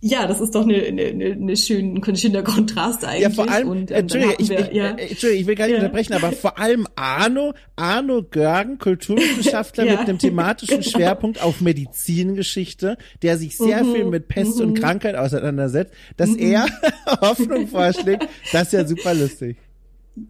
[0.02, 3.24] Ja, das ist doch eine, eine, eine schön, ein schöner Kontrast eigentlich.
[3.24, 4.92] Ja, vor allem, und, ähm, Entschuldige, ich, wir, ich, ja.
[4.92, 5.82] äh, Entschuldige, ich will gar nicht ja.
[5.82, 9.92] unterbrechen, aber vor allem Arno, Arno Görgen, Kulturwissenschaftler ja.
[9.92, 10.90] mit einem thematischen genau.
[10.90, 13.94] Schwerpunkt auf Medizingeschichte, der sich sehr mhm.
[13.94, 14.68] viel mit Pest mhm.
[14.70, 16.40] und Krankheit auseinandersetzt, dass mhm.
[16.40, 16.66] er
[17.22, 19.58] Hoffnung vorschlägt, das ist ja super lustig.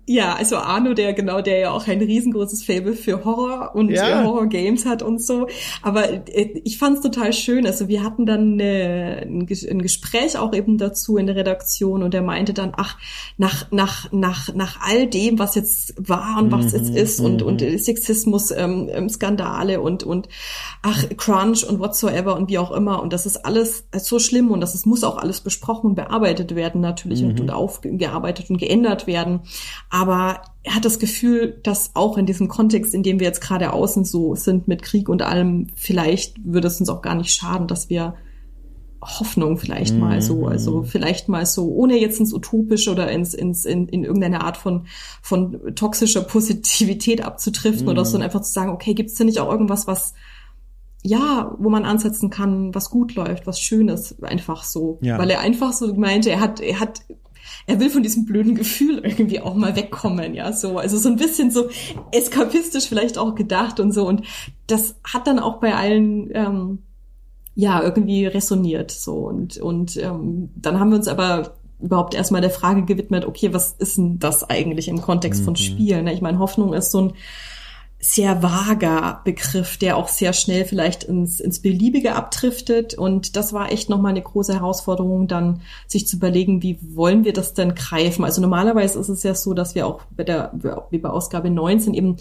[0.05, 4.23] Ja, also Arno, der genau, der ja auch ein riesengroßes Fable für Horror und ja.
[4.23, 5.47] Horror-Games hat und so.
[5.81, 7.65] Aber äh, ich fand es total schön.
[7.67, 12.21] Also wir hatten dann eine, ein Gespräch auch eben dazu in der Redaktion und er
[12.21, 12.97] meinte dann, ach,
[13.37, 17.41] nach, nach, nach, nach all dem, was jetzt war und was mhm, jetzt ist und,
[17.41, 17.77] und mhm.
[17.77, 20.27] Sexismus, ähm, ähm, Skandale und, und
[20.81, 23.01] ach, Crunch und whatsoever und wie auch immer.
[23.01, 26.55] Und das ist alles so schlimm und das ist, muss auch alles besprochen und bearbeitet
[26.55, 27.29] werden natürlich mhm.
[27.29, 29.41] und, und aufgearbeitet und geändert werden.
[29.89, 33.73] Aber er hat das Gefühl, dass auch in diesem Kontext, in dem wir jetzt gerade
[33.73, 37.67] außen so sind mit Krieg und allem, vielleicht würde es uns auch gar nicht schaden,
[37.67, 38.15] dass wir
[39.01, 40.01] Hoffnung vielleicht mhm.
[40.01, 44.03] mal so, also vielleicht mal so, ohne jetzt ins Utopische oder ins, ins, in, in
[44.03, 44.87] irgendeine Art von,
[45.21, 47.91] von toxischer Positivität abzutriften mhm.
[47.91, 50.13] oder so, und einfach zu sagen, okay, gibt es denn nicht auch irgendwas, was,
[51.01, 54.99] ja, wo man ansetzen kann, was gut läuft, was schön ist, einfach so.
[55.01, 55.17] Ja.
[55.17, 57.01] Weil er einfach so meinte, er hat, er hat
[57.67, 60.77] er will von diesem blöden Gefühl irgendwie auch mal wegkommen, ja, so.
[60.77, 61.69] Also so ein bisschen so
[62.11, 64.07] eskapistisch vielleicht auch gedacht und so.
[64.07, 64.23] Und
[64.67, 66.79] das hat dann auch bei allen, ähm,
[67.55, 69.15] ja, irgendwie resoniert, so.
[69.15, 73.73] Und, und ähm, dann haben wir uns aber überhaupt erstmal der Frage gewidmet, okay, was
[73.73, 75.45] ist denn das eigentlich im Kontext mhm.
[75.45, 76.07] von Spielen?
[76.07, 77.13] Ich meine, Hoffnung ist so ein
[78.01, 82.93] sehr vager Begriff, der auch sehr schnell vielleicht ins, ins Beliebige abdriftet.
[82.93, 87.33] Und das war echt nochmal eine große Herausforderung, dann sich zu überlegen, wie wollen wir
[87.33, 88.23] das denn greifen?
[88.23, 90.53] Also normalerweise ist es ja so, dass wir auch bei der,
[90.91, 92.15] wie bei Ausgabe 19 eben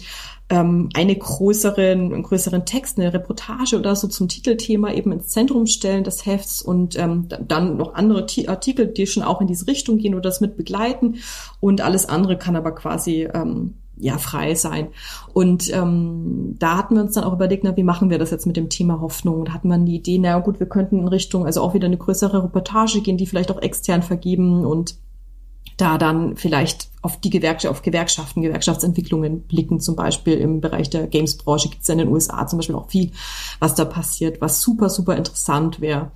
[0.49, 5.65] ähm, eine größeren, einen größeren Text, eine Reportage oder so zum Titelthema eben ins Zentrum
[5.65, 9.97] stellen des Hefts und ähm, dann noch andere Artikel, die schon auch in diese Richtung
[9.97, 11.19] gehen oder das mit begleiten.
[11.61, 14.87] Und alles andere kann aber quasi ähm, ja frei sein.
[15.33, 18.47] Und ähm, da hatten wir uns dann auch überlegt, na, wie machen wir das jetzt
[18.47, 19.45] mit dem Thema Hoffnung?
[19.45, 21.97] Da hatten wir die Idee, na gut, wir könnten in Richtung, also auch wieder eine
[21.97, 24.95] größere Reportage gehen, die vielleicht auch extern vergeben und
[25.77, 31.07] da dann vielleicht auf die Gewerkschaft, auf Gewerkschaften, Gewerkschaftsentwicklungen blicken, zum Beispiel im Bereich der
[31.07, 33.11] Games-Branche gibt es ja in den USA zum Beispiel auch viel,
[33.59, 36.11] was da passiert, was super, super interessant wäre.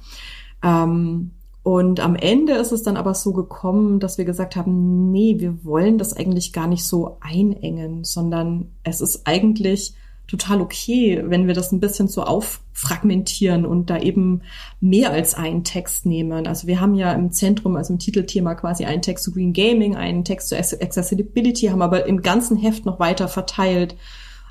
[0.62, 1.32] Ähm,
[1.64, 5.64] und am Ende ist es dann aber so gekommen, dass wir gesagt haben, nee, wir
[5.64, 9.94] wollen das eigentlich gar nicht so einengen, sondern es ist eigentlich
[10.28, 14.42] total okay, wenn wir das ein bisschen so auffragmentieren und da eben
[14.82, 16.48] mehr als einen Text nehmen.
[16.48, 19.96] Also wir haben ja im Zentrum, also im Titelthema quasi einen Text zu Green Gaming,
[19.96, 23.96] einen Text zu Accessibility, haben aber im ganzen Heft noch weiter verteilt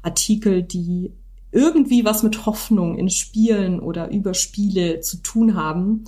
[0.02, 1.12] Artikel, die
[1.52, 6.04] irgendwie was mit Hoffnung in Spielen oder über Spiele zu tun haben.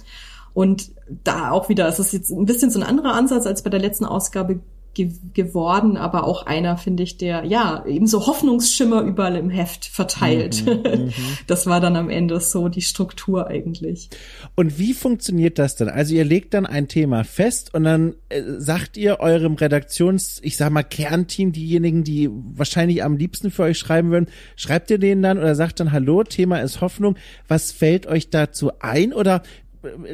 [0.54, 3.70] Und da auch wieder, es ist jetzt ein bisschen so ein anderer Ansatz als bei
[3.70, 4.60] der letzten Ausgabe
[4.94, 9.84] ge geworden, aber auch einer, finde ich, der ja eben so Hoffnungsschimmer überall im Heft
[9.84, 10.64] verteilt.
[10.64, 11.12] Mhm, mhm.
[11.48, 14.08] das war dann am Ende so die Struktur eigentlich.
[14.54, 15.88] Und wie funktioniert das dann?
[15.88, 20.56] Also ihr legt dann ein Thema fest und dann äh, sagt ihr eurem Redaktions, ich
[20.56, 25.22] sag mal Kernteam, diejenigen, die wahrscheinlich am liebsten für euch schreiben würden, schreibt ihr denen
[25.22, 27.16] dann oder sagt dann Hallo, Thema ist Hoffnung.
[27.48, 29.42] Was fällt euch dazu ein oder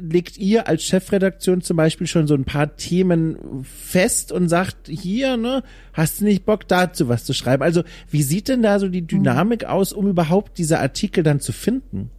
[0.01, 5.37] legt ihr als Chefredaktion zum Beispiel schon so ein paar Themen fest und sagt, hier,
[5.37, 7.63] ne, hast du nicht Bock dazu was zu schreiben?
[7.63, 11.53] Also, wie sieht denn da so die Dynamik aus, um überhaupt diese Artikel dann zu
[11.53, 12.11] finden?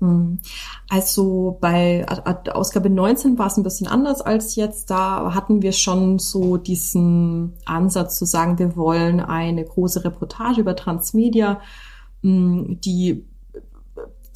[0.00, 0.40] Hm.
[0.90, 2.06] Also bei
[2.52, 4.90] Ausgabe 19 war es ein bisschen anders als jetzt.
[4.90, 10.76] Da hatten wir schon so diesen Ansatz zu sagen, wir wollen eine große Reportage über
[10.76, 11.60] Transmedia,
[12.22, 13.24] hm, die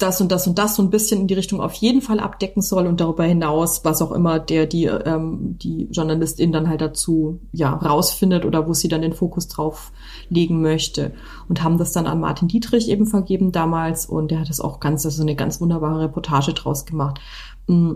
[0.01, 2.61] das und das und das so ein bisschen in die Richtung auf jeden Fall abdecken
[2.61, 7.39] soll und darüber hinaus, was auch immer der die ähm, die Journalistin dann halt dazu
[7.51, 9.91] ja rausfindet oder wo sie dann den Fokus drauf
[10.29, 11.13] legen möchte
[11.49, 14.79] und haben das dann an Martin Dietrich eben vergeben damals und der hat das auch
[14.79, 17.19] ganz also eine ganz wunderbare Reportage draus gemacht.
[17.67, 17.93] Mm,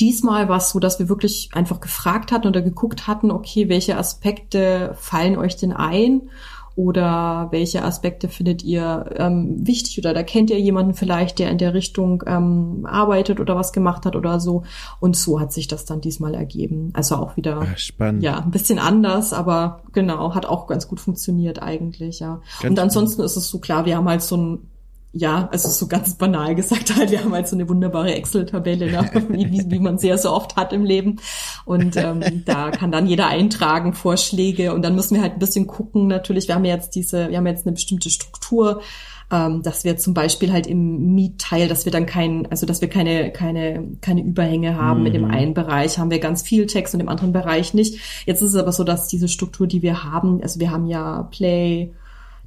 [0.00, 3.96] diesmal war es so, dass wir wirklich einfach gefragt hatten oder geguckt hatten, okay, welche
[3.96, 6.30] Aspekte fallen euch denn ein?
[6.78, 11.58] Oder welche Aspekte findet ihr ähm, wichtig oder da kennt ihr jemanden vielleicht, der in
[11.58, 14.62] der Richtung ähm, arbeitet oder was gemacht hat oder so.
[15.00, 16.90] Und so hat sich das dann diesmal ergeben.
[16.92, 18.22] Also auch wieder Ach, spannend.
[18.22, 22.42] ja ein bisschen anders, aber genau hat auch ganz gut funktioniert eigentlich ja.
[22.62, 24.68] Ganz und ansonsten ist es so klar, wir haben halt so ein
[25.12, 29.10] ja, also so ganz banal gesagt halt, wir haben halt so eine wunderbare Excel-Tabelle, ne?
[29.30, 31.16] wie, wie man sehr so oft hat im Leben.
[31.64, 35.66] Und ähm, da kann dann jeder eintragen Vorschläge und dann müssen wir halt ein bisschen
[35.66, 36.08] gucken.
[36.08, 38.82] Natürlich, wir haben jetzt diese, wir haben jetzt eine bestimmte Struktur
[39.30, 42.88] ähm, dass wir zum Beispiel halt im Mietteil, dass wir dann kein, also dass wir
[42.88, 45.00] keine, keine, keine Überhänge haben.
[45.00, 45.06] Mhm.
[45.06, 48.24] In dem einen Bereich haben wir ganz viel Text und im anderen Bereich nicht.
[48.26, 51.24] Jetzt ist es aber so, dass diese Struktur, die wir haben, also wir haben ja
[51.24, 51.92] Play,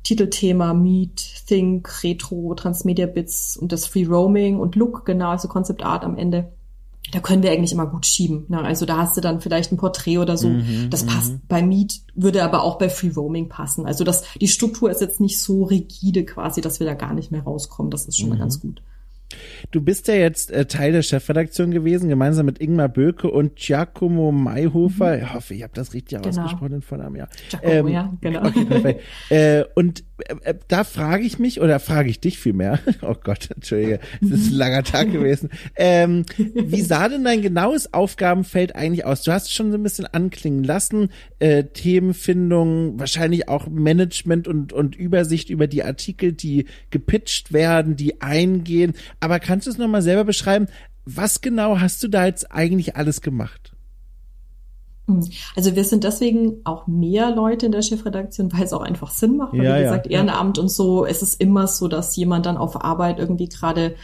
[0.03, 5.83] Titelthema, Meet, Think, Retro, Transmedia Bits und das Free Roaming und Look, genau, also Concept
[5.83, 6.51] Art am Ende
[7.11, 8.45] da können wir eigentlich immer gut schieben.
[8.47, 8.61] Ne?
[8.63, 10.49] Also da hast du dann vielleicht ein Porträt oder so.
[10.49, 11.41] Mhm, das passt mhm.
[11.47, 13.85] bei Meet, würde aber auch bei Free Roaming passen.
[13.85, 17.31] Also das, die Struktur ist jetzt nicht so rigide quasi, dass wir da gar nicht
[17.31, 17.91] mehr rauskommen.
[17.91, 18.35] Das ist schon mhm.
[18.35, 18.81] mal ganz gut.
[19.71, 24.31] Du bist ja jetzt äh, Teil der Chefredaktion gewesen, gemeinsam mit Ingmar Böke und Giacomo
[24.31, 25.17] Mayhofer.
[25.17, 25.23] Mhm.
[25.23, 26.29] Ich hoffe, ich habe das richtig genau.
[26.29, 27.27] ausgesprochen, den Vornamen, ja.
[27.49, 28.45] Giacomo, ähm, ja, genau.
[28.45, 29.01] Okay, perfekt.
[29.29, 30.03] äh, und
[30.43, 34.51] äh, da frage ich mich, oder frage ich dich vielmehr, oh Gott, Entschuldige, es ist
[34.51, 39.23] ein langer Tag gewesen, ähm, wie sah denn dein genaues Aufgabenfeld eigentlich aus?
[39.23, 44.73] Du hast es schon so ein bisschen anklingen lassen, äh, Themenfindung, wahrscheinlich auch Management und,
[44.73, 50.01] und Übersicht über die Artikel, die gepitcht werden, die eingehen, aber kannst du es nochmal
[50.01, 50.67] selber beschreiben,
[51.05, 53.71] was genau hast du da jetzt eigentlich alles gemacht?
[55.07, 55.27] Hm.
[55.55, 59.37] Also wir sind deswegen auch mehr Leute in der Chefredaktion, weil es auch einfach Sinn
[59.37, 59.53] macht.
[59.53, 60.63] Weil, ja, wie gesagt, ja, Ehrenamt ja.
[60.63, 63.95] und so, es ist immer so, dass jemand dann auf Arbeit irgendwie gerade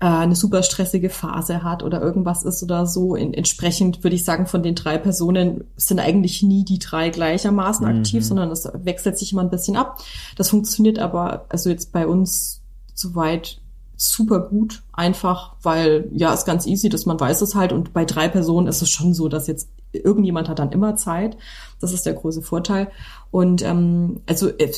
[0.00, 3.14] äh, eine super stressige Phase hat oder irgendwas ist oder so.
[3.14, 7.86] In, entsprechend würde ich sagen, von den drei Personen sind eigentlich nie die drei gleichermaßen
[7.86, 8.00] mhm.
[8.00, 10.02] aktiv, sondern es wechselt sich immer ein bisschen ab.
[10.36, 12.62] Das funktioniert aber, also jetzt bei uns
[12.94, 13.61] soweit
[14.02, 18.04] super gut, einfach, weil ja, ist ganz easy, dass man weiß es halt und bei
[18.04, 21.36] drei Personen ist es schon so, dass jetzt irgendjemand hat dann immer Zeit.
[21.80, 22.90] Das ist der große Vorteil.
[23.30, 24.72] Und ähm, also äh,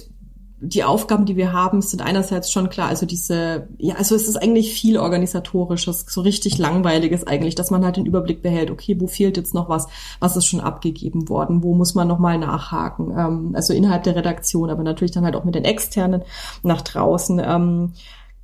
[0.61, 4.37] die Aufgaben, die wir haben, sind einerseits schon klar, also diese, ja, also es ist
[4.37, 9.07] eigentlich viel organisatorisches, so richtig langweiliges eigentlich, dass man halt den Überblick behält, okay, wo
[9.07, 9.89] fehlt jetzt noch was,
[10.21, 14.71] was ist schon abgegeben worden, wo muss man nochmal nachhaken, ähm, also innerhalb der Redaktion,
[14.71, 16.23] aber natürlich dann halt auch mit den Externen
[16.63, 17.43] nach draußen.
[17.45, 17.93] Ähm,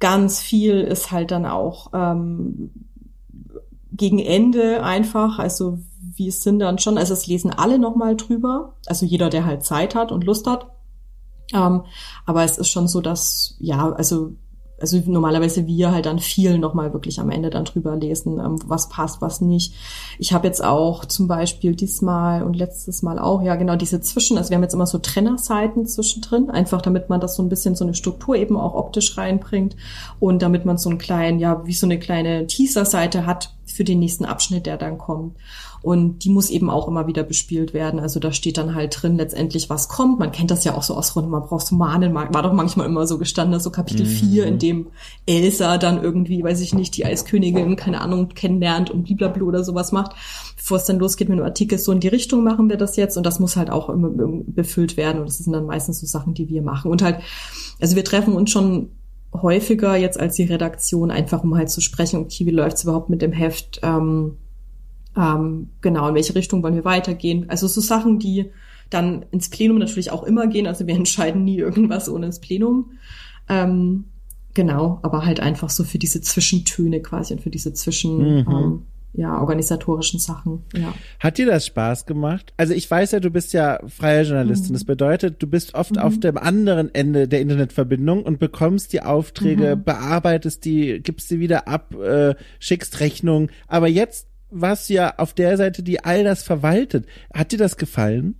[0.00, 2.70] ganz viel ist halt dann auch ähm,
[3.92, 5.78] gegen Ende einfach, also
[6.18, 9.94] es sind dann schon, also es lesen alle nochmal drüber, also jeder, der halt Zeit
[9.94, 10.66] hat und Lust hat.
[11.52, 11.82] Ähm,
[12.26, 14.34] aber es ist schon so, dass, ja, also
[14.80, 18.88] also normalerweise wir halt dann viel nochmal wirklich am Ende dann drüber lesen, ähm, was
[18.88, 19.74] passt, was nicht.
[20.18, 24.38] Ich habe jetzt auch zum Beispiel diesmal und letztes Mal auch, ja genau, diese Zwischen,
[24.38, 27.74] also wir haben jetzt immer so Trennerseiten zwischendrin, einfach damit man das so ein bisschen
[27.74, 29.76] so eine Struktur eben auch optisch reinbringt
[30.18, 33.98] und damit man so einen kleinen, ja, wie so eine kleine Teaser-Seite hat für den
[33.98, 35.36] nächsten Abschnitt, der dann kommt.
[35.82, 38.00] Und die muss eben auch immer wieder bespielt werden.
[38.00, 40.18] Also da steht dann halt drin letztendlich, was kommt.
[40.18, 42.86] Man kennt das ja auch so aus Runden, man braucht so Mahnen, war doch manchmal
[42.86, 44.10] immer so gestanden, so Kapitel mhm.
[44.10, 44.86] 4, in dem
[45.26, 49.92] Elsa dann irgendwie, weiß ich nicht, die Eiskönigin, keine Ahnung, kennenlernt und blablabla oder sowas
[49.92, 50.12] macht.
[50.56, 53.16] Bevor es dann losgeht mit einem Artikel, so in die Richtung machen wir das jetzt
[53.16, 56.34] und das muss halt auch immer befüllt werden und das sind dann meistens so Sachen,
[56.34, 56.90] die wir machen.
[56.90, 57.20] Und halt,
[57.80, 58.90] also wir treffen uns schon
[59.32, 63.22] häufiger jetzt als die Redaktion, einfach um halt zu sprechen, okay, wie läuft's überhaupt mit
[63.22, 64.36] dem Heft, ähm,
[65.20, 67.46] ähm, genau, in welche Richtung wollen wir weitergehen.
[67.48, 68.50] Also so Sachen, die
[68.88, 70.66] dann ins Plenum natürlich auch immer gehen.
[70.66, 72.92] Also wir entscheiden nie irgendwas ohne das Plenum.
[73.48, 74.04] Ähm,
[74.54, 78.46] genau, aber halt einfach so für diese Zwischentöne quasi und für diese Zwischen, mhm.
[78.50, 80.62] ähm, ja, organisatorischen Sachen.
[80.72, 80.94] Ja.
[81.18, 82.54] Hat dir das Spaß gemacht?
[82.56, 84.70] Also ich weiß ja, du bist ja freie Journalistin.
[84.70, 84.74] Mhm.
[84.74, 86.02] Das bedeutet, du bist oft mhm.
[86.02, 89.82] auf dem anderen Ende der Internetverbindung und bekommst die Aufträge, mhm.
[89.82, 93.50] bearbeitest die, gibst sie wieder ab, äh, schickst Rechnungen.
[93.66, 97.06] Aber jetzt was ja auf der Seite, die all das verwaltet.
[97.32, 98.36] Hat dir das gefallen?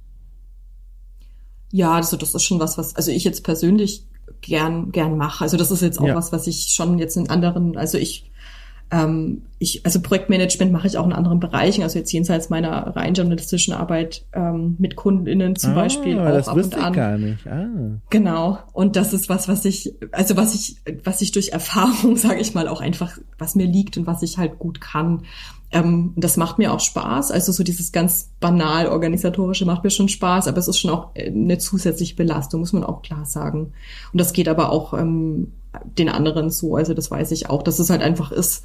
[1.73, 4.07] Ja, also das ist schon was, was, also ich jetzt persönlich
[4.40, 5.44] gern, gern mache.
[5.44, 6.14] Also das ist jetzt auch ja.
[6.14, 8.31] was, was ich schon jetzt in anderen, also ich
[8.92, 13.14] ähm, ich, also Projektmanagement mache ich auch in anderen Bereichen, also jetzt jenseits meiner rein
[13.14, 16.18] journalistischen Arbeit ähm, mit KundInnen zum ah, Beispiel.
[16.18, 16.92] Auch das ab und an.
[16.92, 17.46] ich gar nicht.
[17.46, 17.68] Ah.
[18.11, 18.59] Genau.
[18.73, 22.55] Und das ist was, was ich, also was ich, was ich durch Erfahrung, sage ich
[22.55, 25.23] mal, auch einfach, was mir liegt und was ich halt gut kann.
[25.72, 27.30] Ähm, das macht mir auch Spaß.
[27.30, 31.11] Also so dieses ganz banal organisatorische macht mir schon Spaß, aber es ist schon auch
[31.14, 33.72] äh, eine zusätzliche Belastung, muss man auch klar sagen.
[34.12, 35.52] Und das geht aber auch ähm,
[35.98, 36.76] den anderen so.
[36.76, 38.64] Also das weiß ich auch, dass es halt einfach ist,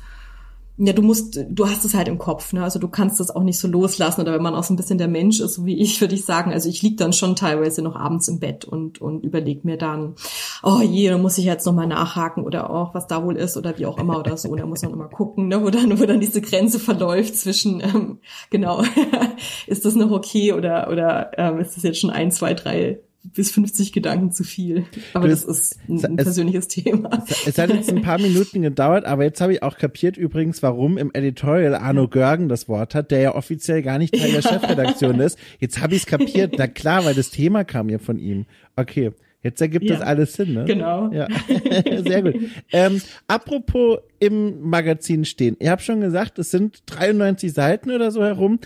[0.77, 2.61] ja, du musst, du hast es halt im Kopf, ne?
[2.61, 4.19] Also du kannst das auch nicht so loslassen.
[4.21, 6.25] Oder wenn man auch so ein bisschen der Mensch ist, so wie ich, würde ich
[6.25, 9.77] sagen, also ich lieg dann schon teilweise noch abends im Bett und, und überleg mir
[9.77, 10.15] dann,
[10.63, 13.77] oh je, da muss ich jetzt nochmal nachhaken oder auch, was da wohl ist oder
[13.77, 14.49] wie auch immer oder so.
[14.49, 17.79] Und da muss man immer gucken, ne, wo dann, wo dann diese Grenze verläuft zwischen,
[17.79, 18.83] ähm, genau,
[19.67, 22.99] ist das noch okay oder, oder ähm, ist das jetzt schon ein, zwei, drei
[23.33, 24.85] bis 50 Gedanken zu viel.
[25.13, 27.23] Aber das, das ist ein, ein es, persönliches Thema.
[27.45, 30.97] Es hat jetzt ein paar Minuten gedauert, aber jetzt habe ich auch kapiert übrigens, warum
[30.97, 35.19] im Editorial Arno Görgen das Wort hat, der ja offiziell gar nicht Teil der Chefredaktion
[35.19, 35.37] ist.
[35.59, 36.55] Jetzt habe ich es kapiert.
[36.57, 38.45] Na klar, weil das Thema kam ja von ihm.
[38.75, 39.11] Okay.
[39.45, 39.97] Jetzt ergibt ja.
[39.97, 40.65] das alles Sinn, ne?
[40.65, 41.11] Genau.
[41.11, 41.27] Ja,
[42.03, 42.35] sehr gut.
[42.71, 45.55] Ähm, apropos im Magazin stehen.
[45.59, 48.57] Ihr habt schon gesagt, es sind 93 Seiten oder so herum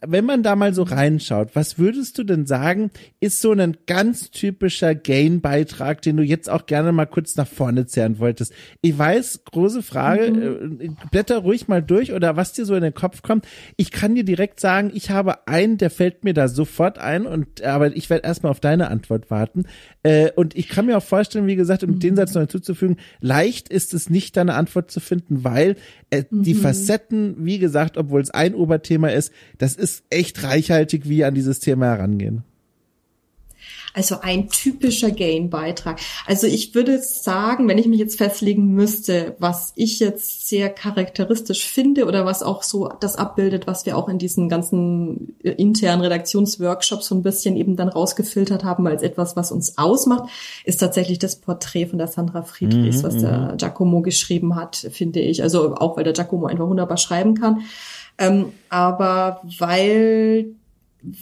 [0.00, 4.30] wenn man da mal so reinschaut, was würdest du denn sagen, ist so ein ganz
[4.30, 8.52] typischer Gain-Beitrag, den du jetzt auch gerne mal kurz nach vorne zerren wolltest?
[8.80, 10.80] Ich weiß, große Frage, mhm.
[10.80, 13.46] Äh, blätter ruhig mal durch oder was dir so in den Kopf kommt.
[13.76, 17.62] Ich kann dir direkt sagen, ich habe einen, der fällt mir da sofort ein und
[17.62, 19.64] aber ich werde erstmal auf deine Antwort warten.
[20.02, 22.00] Äh, und ich kann mir auch vorstellen, wie gesagt, um mhm.
[22.00, 25.76] den Satz noch hinzuzufügen, leicht ist es nicht, deine Antwort zu finden, weil
[26.10, 26.42] äh, mhm.
[26.42, 29.32] die Facetten, wie gesagt, obwohl es ein Oberthema ist,
[29.64, 32.44] das ist echt reichhaltig, wie an dieses Thema herangehen.
[33.96, 36.00] Also ein typischer Gain-Beitrag.
[36.26, 41.64] Also ich würde sagen, wenn ich mich jetzt festlegen müsste, was ich jetzt sehr charakteristisch
[41.64, 46.02] finde oder was auch so das abbildet, was wir auch in diesen ganzen äh, internen
[46.02, 50.28] Redaktionsworkshops so ein bisschen eben dann rausgefiltert haben als etwas, was uns ausmacht,
[50.64, 53.56] ist tatsächlich das Porträt von der Sandra Friedrichs, mhm, was der mhm.
[53.58, 55.42] Giacomo geschrieben hat, finde ich.
[55.42, 57.62] Also auch weil der Giacomo einfach wunderbar schreiben kann.
[58.18, 60.54] Ähm, aber weil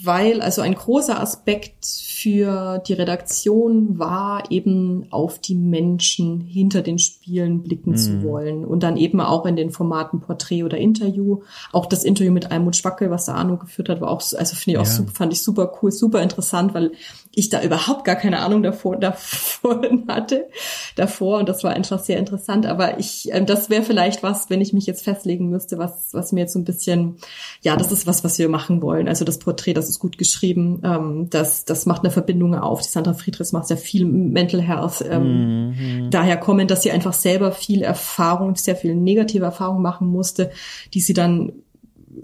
[0.03, 7.01] weil also ein großer Aspekt für die Redaktion war eben auf die Menschen hinter den
[7.01, 7.97] Spielen blicken mhm.
[7.97, 11.41] zu wollen und dann eben auch in den Formaten Porträt oder Interview.
[11.73, 14.73] Auch das Interview mit Almut Schwackel, was der Arno geführt hat, war auch, also finde
[14.73, 14.93] ich auch ja.
[14.93, 16.93] super, fand ich super cool, super interessant, weil
[17.35, 20.49] ich da überhaupt gar keine Ahnung davor, davor hatte,
[20.97, 22.67] davor und das war einfach sehr interessant.
[22.67, 26.33] Aber ich, äh, das wäre vielleicht was, wenn ich mich jetzt festlegen müsste, was, was
[26.33, 27.17] mir jetzt so ein bisschen,
[27.63, 29.09] ja, das ist was, was wir machen wollen.
[29.09, 32.83] Also das Porträt, das ist gut geschrieben, ähm, das, das macht eine Verbindung auf.
[32.83, 35.05] Die Sandra Friedrichs macht sehr viel Mental Health.
[35.09, 36.11] Ähm, mhm.
[36.11, 40.51] Daher kommen, dass sie einfach selber viel Erfahrung, sehr viel negative Erfahrung machen musste,
[40.95, 41.53] die sie dann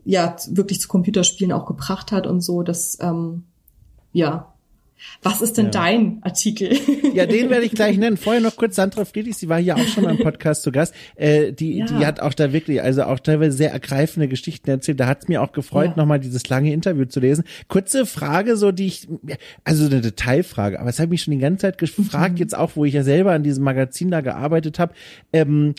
[0.04, 2.62] ja wirklich zu Computerspielen auch gebracht hat und so.
[2.62, 3.44] Das ähm,
[4.12, 4.52] ja,
[5.22, 5.70] was ist denn ja.
[5.72, 6.78] dein Artikel?
[7.14, 8.16] Ja, den werde ich gleich nennen.
[8.16, 10.94] Vorher noch kurz Sandra Friedrichs, die war hier auch schon mal im Podcast zu Gast.
[11.16, 11.86] Äh, die, ja.
[11.86, 15.00] die hat auch da wirklich, also auch teilweise sehr ergreifende Geschichten erzählt.
[15.00, 15.96] Da hat es mir auch gefreut, ja.
[15.96, 17.44] nochmal dieses lange Interview zu lesen.
[17.66, 19.08] Kurze Frage, so die ich,
[19.64, 22.38] also eine Detailfrage, aber es hat mich schon die ganze Zeit gefragt, mhm.
[22.38, 24.92] jetzt auch, wo ich ja selber an diesem Magazin da gearbeitet habe.
[25.32, 25.74] Ähm,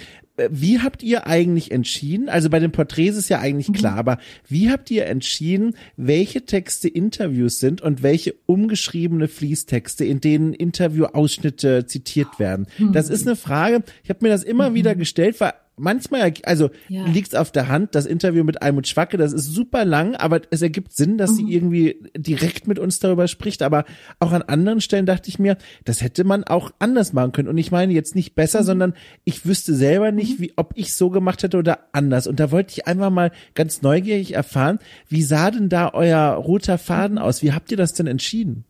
[0.49, 2.29] wie habt ihr eigentlich entschieden?
[2.29, 3.73] Also bei den Porträts ist ja eigentlich mhm.
[3.73, 10.21] klar, aber wie habt ihr entschieden, welche Texte Interviews sind und welche umgeschriebene Fließtexte, in
[10.21, 12.67] denen Interviewausschnitte zitiert werden?
[12.77, 12.93] Mhm.
[12.93, 13.83] Das ist eine Frage.
[14.03, 14.75] Ich habe mir das immer mhm.
[14.75, 17.05] wieder gestellt, weil manchmal, also ja.
[17.05, 20.61] liegt auf der Hand, das Interview mit Almut Schwacke, das ist super lang, aber es
[20.61, 21.35] ergibt Sinn, dass mhm.
[21.35, 23.61] sie irgendwie direkt mit uns darüber spricht.
[23.61, 23.85] Aber
[24.19, 27.47] auch an anderen Stellen dachte ich mir, das hätte man auch anders machen können.
[27.47, 28.65] Und ich meine jetzt nicht besser, mhm.
[28.65, 30.43] sondern ich wüsste selber nicht, mhm.
[30.43, 32.27] wie, ob ich so gemacht hätte oder anders.
[32.27, 36.77] Und da wollte ich einfach mal ganz neugierig erfahren, wie sah denn da euer roter
[36.77, 37.23] Faden mhm.
[37.23, 37.41] aus?
[37.41, 38.65] Wie habt ihr das denn entschieden?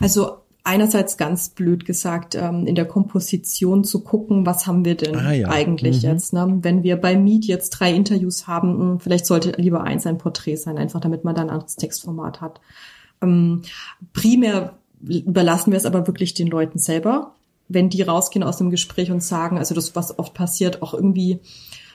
[0.00, 0.38] Also
[0.68, 5.32] einerseits ganz blöd gesagt, ähm, in der Komposition zu gucken, was haben wir denn ah,
[5.32, 5.48] ja.
[5.48, 6.10] eigentlich mhm.
[6.10, 6.32] jetzt.
[6.34, 6.58] Ne?
[6.60, 10.18] Wenn wir bei Meet jetzt drei Interviews haben, mh, hm, vielleicht sollte lieber eins ein
[10.18, 12.60] Porträt sein, einfach damit man dann ein anderes Textformat hat.
[13.22, 13.62] Ähm,
[14.12, 17.34] primär überlassen wir es aber wirklich den Leuten selber,
[17.68, 21.40] wenn die rausgehen aus dem Gespräch und sagen, also das, was oft passiert, auch irgendwie,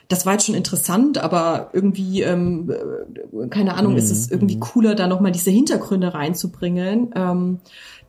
[0.08, 3.98] das war jetzt schon interessant, aber irgendwie, ähm, äh, keine Ahnung, mhm.
[3.98, 4.60] ist es irgendwie mhm.
[4.60, 7.10] cooler, da nochmal diese Hintergründe reinzubringen.
[7.14, 7.60] Ähm,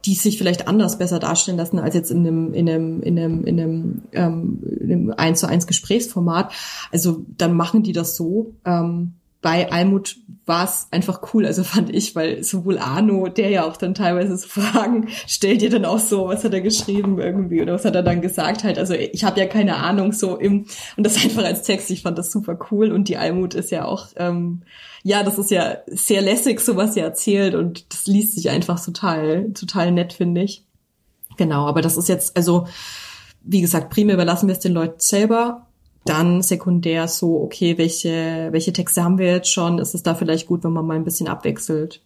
[0.05, 3.43] die sich vielleicht anders besser darstellen lassen als jetzt in einem in einem in einem
[3.43, 6.53] in einem, ähm, in einem 1 zu 1 Gesprächsformat.
[6.91, 8.53] Also dann machen die das so.
[8.65, 9.13] Ähm,
[9.45, 13.77] bei Almut war es einfach cool, also fand ich, weil sowohl Arno, der ja auch
[13.77, 17.75] dann teilweise so Fragen stellt, dir dann auch so, was hat er geschrieben irgendwie oder
[17.75, 18.79] was hat er dann gesagt halt.
[18.79, 20.65] Also ich habe ja keine Ahnung so im
[20.97, 21.91] und das einfach als Text.
[21.91, 24.63] Ich fand das super cool und die Almut ist ja auch ähm,
[25.03, 28.83] ja, das ist ja sehr lässig, so was sie erzählt und das liest sich einfach
[28.83, 30.63] total, total nett, finde ich.
[31.37, 32.65] Genau, aber das ist jetzt, also,
[33.43, 35.64] wie gesagt, primär überlassen wir es den Leuten selber.
[36.05, 39.79] Dann sekundär so, okay, welche, welche Texte haben wir jetzt schon?
[39.79, 42.01] Ist es da vielleicht gut, wenn man mal ein bisschen abwechselt?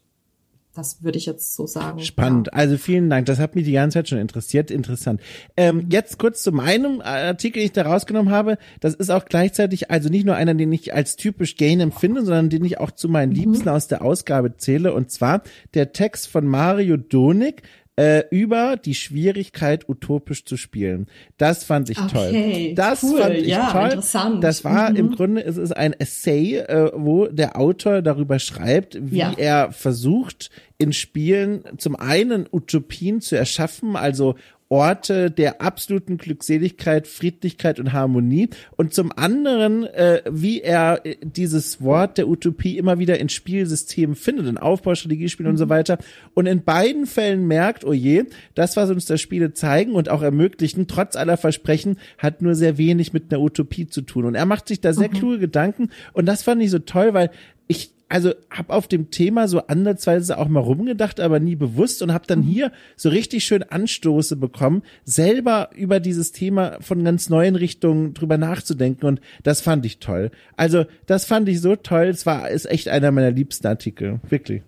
[0.76, 2.00] Das würde ich jetzt so sagen.
[2.00, 2.48] Spannend.
[2.48, 2.54] Ja.
[2.54, 3.26] Also vielen Dank.
[3.26, 4.72] Das hat mich die ganze Zeit schon interessiert.
[4.72, 5.20] Interessant.
[5.58, 8.58] Ähm, jetzt kurz zu meinem Artikel, den ich da rausgenommen habe.
[8.80, 12.50] Das ist auch gleichzeitig also nicht nur einer, den ich als typisch Gain empfinde, sondern
[12.50, 13.36] den ich auch zu meinen mhm.
[13.36, 14.94] Liebsten aus der Ausgabe zähle.
[14.94, 15.42] Und zwar
[15.74, 17.64] der Text von Mario Donig
[18.00, 21.08] äh, über die Schwierigkeit, utopisch zu spielen.
[21.38, 22.74] Das fand ich okay, toll.
[22.76, 23.20] Das cool.
[23.20, 23.84] fand ich ja, toll.
[23.90, 24.42] Interessant.
[24.42, 24.96] Das war mhm.
[24.96, 29.34] im Grunde, es ist ein Essay, äh, wo der Autor darüber schreibt, wie ja.
[29.36, 34.36] er versucht, in Spielen zum einen Utopien zu erschaffen, also
[34.70, 41.82] Orte der absoluten Glückseligkeit, Friedlichkeit und Harmonie und zum anderen, äh, wie er äh, dieses
[41.82, 45.54] Wort der Utopie immer wieder in Spielsystemen findet, in Aufbaustrategiespielen mhm.
[45.54, 45.70] und so mhm.
[45.70, 45.98] weiter
[46.36, 50.22] und in beiden Fällen merkt, oh je, das, was uns das Spiele zeigen und auch
[50.22, 54.46] ermöglichen, trotz aller Versprechen, hat nur sehr wenig mit einer Utopie zu tun und er
[54.46, 55.14] macht sich da sehr mhm.
[55.14, 57.32] kluge Gedanken und das fand ich so toll, weil
[57.68, 62.12] ich also hab auf dem Thema so andersweise auch mal rumgedacht, aber nie bewusst und
[62.12, 62.44] hab dann mhm.
[62.44, 68.38] hier so richtig schön Anstoße bekommen, selber über dieses Thema von ganz neuen Richtungen drüber
[68.38, 70.32] nachzudenken und das fand ich toll.
[70.58, 74.64] Also das fand ich so toll, es war ist echt einer meiner liebsten Artikel, wirklich.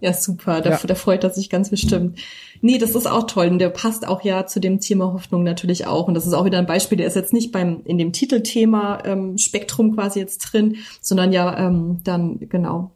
[0.00, 0.60] Ja, super.
[0.60, 0.80] Da, ja.
[0.86, 2.18] da freut er sich ganz bestimmt.
[2.60, 3.48] Nee, das ist auch toll.
[3.48, 6.08] Und der passt auch ja zu dem Thema Hoffnung natürlich auch.
[6.08, 9.02] Und das ist auch wieder ein Beispiel, der ist jetzt nicht beim in dem Titelthema
[9.04, 12.92] ähm, Spektrum quasi jetzt drin, sondern ja ähm, dann genau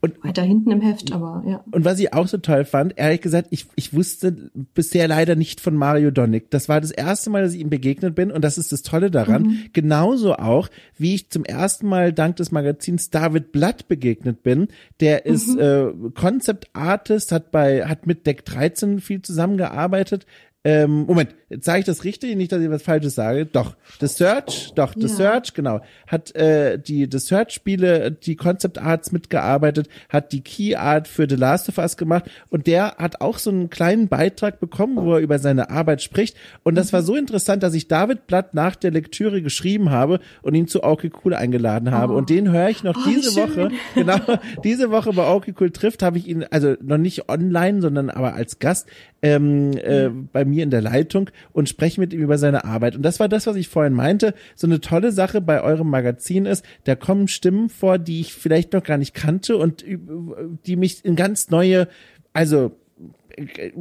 [0.00, 1.64] und weiter hinten im Heft, aber ja.
[1.70, 5.60] Und was ich auch so toll fand, ehrlich gesagt, ich, ich wusste bisher leider nicht
[5.60, 6.50] von Mario Donnick.
[6.50, 9.10] Das war das erste Mal, dass ich ihm begegnet bin und das ist das Tolle
[9.10, 9.42] daran.
[9.42, 9.58] Mhm.
[9.72, 14.68] Genauso auch, wie ich zum ersten Mal dank des Magazins David Blatt begegnet bin.
[15.00, 15.60] Der ist mhm.
[15.60, 20.26] äh, Concept Artist, hat bei, hat mit Deck 13 viel zusammengearbeitet,
[20.64, 22.36] ähm, Moment, sage ich das richtig?
[22.36, 23.46] Nicht, dass ich was Falsches sage.
[23.46, 25.08] Doch, The Search, doch, The ja.
[25.08, 25.80] Search, genau.
[26.06, 31.36] Hat äh, die The Search-Spiele, die Concept Arts mitgearbeitet, hat die Key Art für The
[31.36, 35.20] Last of Us gemacht und der hat auch so einen kleinen Beitrag bekommen, wo er
[35.20, 36.36] über seine Arbeit spricht.
[36.62, 36.96] Und das mhm.
[36.96, 40.82] war so interessant, dass ich David Blatt nach der Lektüre geschrieben habe und ihn zu
[40.82, 42.14] Okay Cool eingeladen habe.
[42.14, 42.16] Oh.
[42.16, 44.20] Und den höre ich noch oh, diese Woche, genau,
[44.64, 48.34] diese Woche bei Okay Cool trifft, habe ich ihn, also noch nicht online, sondern aber
[48.34, 48.88] als Gast
[49.22, 52.96] ähm, äh, bei mir in der Leitung und spreche mit ihm über seine Arbeit.
[52.96, 54.34] Und das war das, was ich vorhin meinte.
[54.54, 58.72] So eine tolle Sache bei eurem Magazin ist, da kommen Stimmen vor, die ich vielleicht
[58.72, 61.88] noch gar nicht kannte und die mich in ganz neue,
[62.32, 62.76] also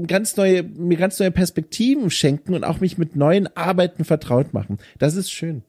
[0.07, 4.78] ganz neue, mir ganz neue Perspektiven schenken und auch mich mit neuen Arbeiten vertraut machen.
[4.97, 5.64] Das ist schön.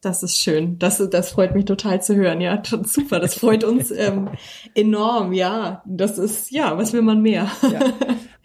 [0.00, 0.78] Das ist schön.
[0.78, 2.40] Das, das freut mich total zu hören.
[2.40, 3.18] Ja, super.
[3.18, 4.28] Das freut uns ähm,
[4.74, 5.32] enorm.
[5.32, 7.50] Ja, das ist, ja, was will man mehr?
[7.62, 7.80] Ja.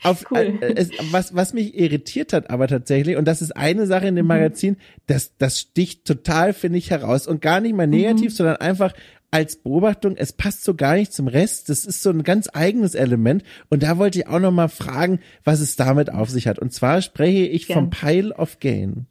[0.01, 0.57] Auf, cool.
[0.61, 4.15] äh, es, was, was mich irritiert hat aber tatsächlich, und das ist eine Sache in
[4.15, 4.29] dem mhm.
[4.29, 7.27] Magazin, das, das sticht total, finde ich, heraus.
[7.27, 8.35] Und gar nicht mal negativ, mhm.
[8.35, 8.93] sondern einfach
[9.29, 11.69] als Beobachtung, es passt so gar nicht zum Rest.
[11.69, 13.43] Das ist so ein ganz eigenes Element.
[13.69, 16.59] Und da wollte ich auch noch mal fragen, was es damit auf sich hat.
[16.59, 17.75] Und zwar spreche ich Gern.
[17.75, 19.07] vom Pile of Gain.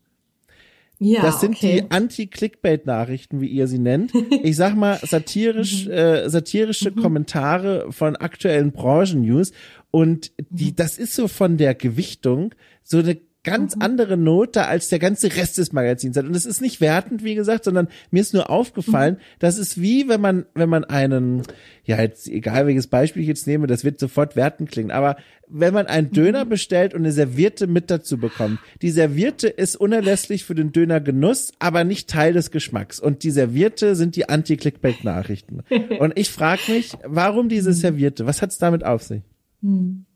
[1.04, 1.80] Ja, das sind okay.
[1.80, 4.12] die Anti-Clickbait-Nachrichten, wie ihr sie nennt.
[4.42, 5.92] Ich sag mal satirisch, mhm.
[5.92, 6.96] äh, satirische mhm.
[7.02, 9.50] Kommentare von aktuellen Branchen-News.
[9.90, 10.76] Und die, mhm.
[10.76, 13.82] das ist so von der Gewichtung so eine ganz mhm.
[13.82, 16.26] andere Note als der ganze Rest des Magazins hat.
[16.26, 19.20] Und es ist nicht wertend, wie gesagt, sondern mir ist nur aufgefallen, mhm.
[19.40, 21.42] das ist wie, wenn man, wenn man einen,
[21.84, 25.16] ja, jetzt, egal welches Beispiel ich jetzt nehme, das wird sofort wertend klingen, aber
[25.48, 26.50] wenn man einen Döner mhm.
[26.50, 31.84] bestellt und eine Serviette mit dazu bekommt, die Serviette ist unerlässlich für den Dönergenuss, aber
[31.84, 33.00] nicht Teil des Geschmacks.
[33.00, 35.62] Und die Serviette sind die Anti-Clickbait-Nachrichten.
[35.98, 37.74] und ich frage mich, warum diese mhm.
[37.74, 38.26] Serviette?
[38.26, 39.22] Was hat's damit auf sich?
[39.60, 40.06] Mhm.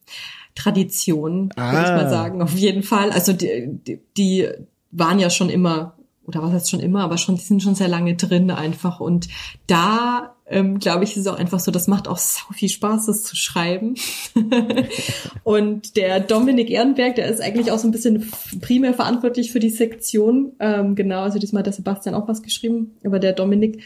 [0.56, 1.72] Tradition, ah.
[1.72, 2.10] würde ich mal ah.
[2.10, 3.12] sagen, auf jeden Fall.
[3.12, 4.48] Also die, die, die
[4.90, 5.94] waren ja schon immer,
[6.24, 8.98] oder was heißt schon immer, aber schon, die sind schon sehr lange drin einfach.
[8.98, 9.28] Und
[9.66, 13.06] da, ähm, glaube ich, ist es auch einfach so, das macht auch so viel Spaß,
[13.06, 13.94] das zu schreiben.
[15.44, 19.70] und der Dominik Ehrenberg, der ist eigentlich auch so ein bisschen primär verantwortlich für die
[19.70, 20.52] Sektion.
[20.58, 23.82] Ähm, genau, also diesmal hat der Sebastian auch was geschrieben, aber der Dominik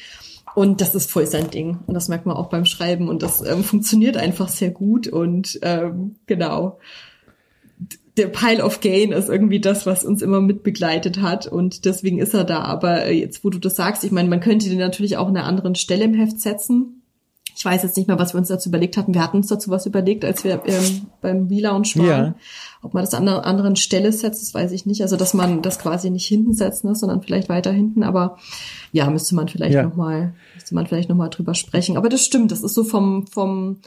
[0.54, 1.78] und das ist voll sein Ding.
[1.86, 3.08] Und das merkt man auch beim Schreiben.
[3.08, 5.06] Und das ähm, funktioniert einfach sehr gut.
[5.06, 6.78] Und ähm, genau.
[8.16, 11.46] Der Pile of Gain ist irgendwie das, was uns immer mitbegleitet hat.
[11.46, 12.62] Und deswegen ist er da.
[12.62, 15.36] Aber äh, jetzt, wo du das sagst, ich meine, man könnte den natürlich auch an
[15.36, 16.99] einer anderen Stelle im Heft setzen.
[17.60, 19.12] Ich weiß jetzt nicht mehr, was wir uns dazu überlegt hatten.
[19.12, 22.06] Wir hatten uns dazu was überlegt, als wir ähm, beim Relaunch waren.
[22.06, 22.34] Ja.
[22.80, 25.02] Ob man das an einer anderen Stelle setzt, das weiß ich nicht.
[25.02, 28.02] Also, dass man das quasi nicht hinten setzt, ne, sondern vielleicht weiter hinten.
[28.02, 28.38] Aber
[28.92, 29.82] ja, müsste man vielleicht ja.
[29.82, 31.98] nochmal, müsste man vielleicht noch mal drüber sprechen.
[31.98, 32.50] Aber das stimmt.
[32.50, 33.80] Das ist so vom, vom,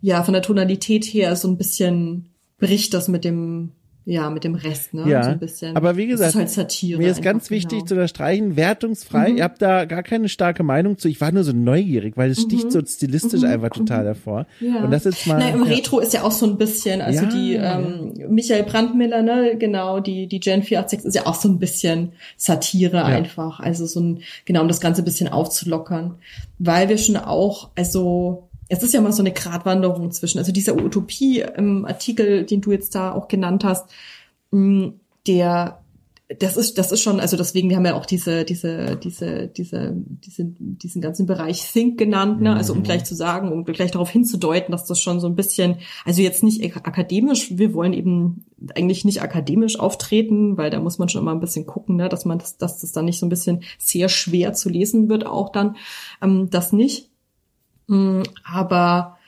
[0.00, 2.30] ja, von der Tonalität her so ein bisschen
[2.60, 3.72] bricht das mit dem
[4.10, 5.08] ja, mit dem Rest, ne?
[5.08, 5.76] Ja, so ein bisschen.
[5.76, 7.86] aber wie gesagt, ist halt Satire mir ist ganz wichtig genau.
[7.86, 9.30] zu unterstreichen, wertungsfrei.
[9.30, 9.36] Mhm.
[9.36, 11.06] Ihr habt da gar keine starke Meinung zu.
[11.06, 12.50] Ich war nur so neugierig, weil es mhm.
[12.50, 13.50] sticht so stilistisch mhm.
[13.50, 14.46] einfach total hervor.
[14.58, 14.82] Ja.
[14.82, 15.38] Und das ist mal.
[15.38, 15.76] Na, im ja.
[15.76, 20.00] Retro ist ja auch so ein bisschen, also ja, die ähm, Michael Brandmiller, ne, genau,
[20.00, 24.22] die die Gen 486 ist ja auch so ein bisschen Satire einfach, also so ein
[24.44, 26.16] genau, um das ganze bisschen aufzulockern,
[26.58, 30.76] weil wir schon auch, also es ist ja mal so eine Gratwanderung zwischen, also dieser
[30.76, 33.90] Utopie im Artikel, den du jetzt da auch genannt hast,
[34.52, 34.90] mm,
[35.26, 35.80] der
[36.38, 39.92] das ist, das ist schon, also deswegen, wir haben ja auch diese, diese, diese, diese,
[39.92, 42.54] diese diesen ganzen Bereich Think genannt, ne?
[42.54, 42.84] Also um mhm.
[42.84, 46.44] gleich zu sagen, um gleich darauf hinzudeuten, dass das schon so ein bisschen, also jetzt
[46.44, 48.44] nicht akademisch, wir wollen eben
[48.76, 52.08] eigentlich nicht akademisch auftreten, weil da muss man schon immer ein bisschen gucken, ne?
[52.08, 55.26] dass man das, dass das dann nicht so ein bisschen sehr schwer zu lesen wird,
[55.26, 55.74] auch dann
[56.22, 57.09] ähm, das nicht.
[57.90, 59.18] Mm, aber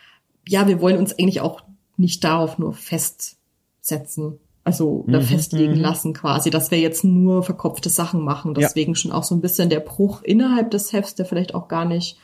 [0.47, 1.63] ja, wir wollen uns eigentlich auch
[1.97, 5.81] nicht darauf nur festsetzen also oder mhm, festlegen mhm.
[5.81, 8.55] lassen quasi, dass wir jetzt nur verkopfte Sachen machen.
[8.55, 8.97] Deswegen ja.
[8.97, 12.17] schon auch so ein bisschen der Bruch innerhalb des Hefts, der vielleicht auch gar nicht,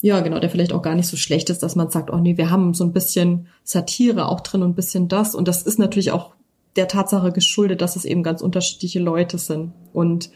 [0.00, 2.38] ja genau, der vielleicht auch gar nicht so schlecht ist, dass man sagt, oh nee,
[2.38, 5.34] wir haben so ein bisschen Satire auch drin und ein bisschen das.
[5.34, 6.32] Und das ist natürlich auch
[6.76, 9.72] der Tatsache geschuldet, dass es eben ganz unterschiedliche Leute sind.
[9.92, 10.30] Und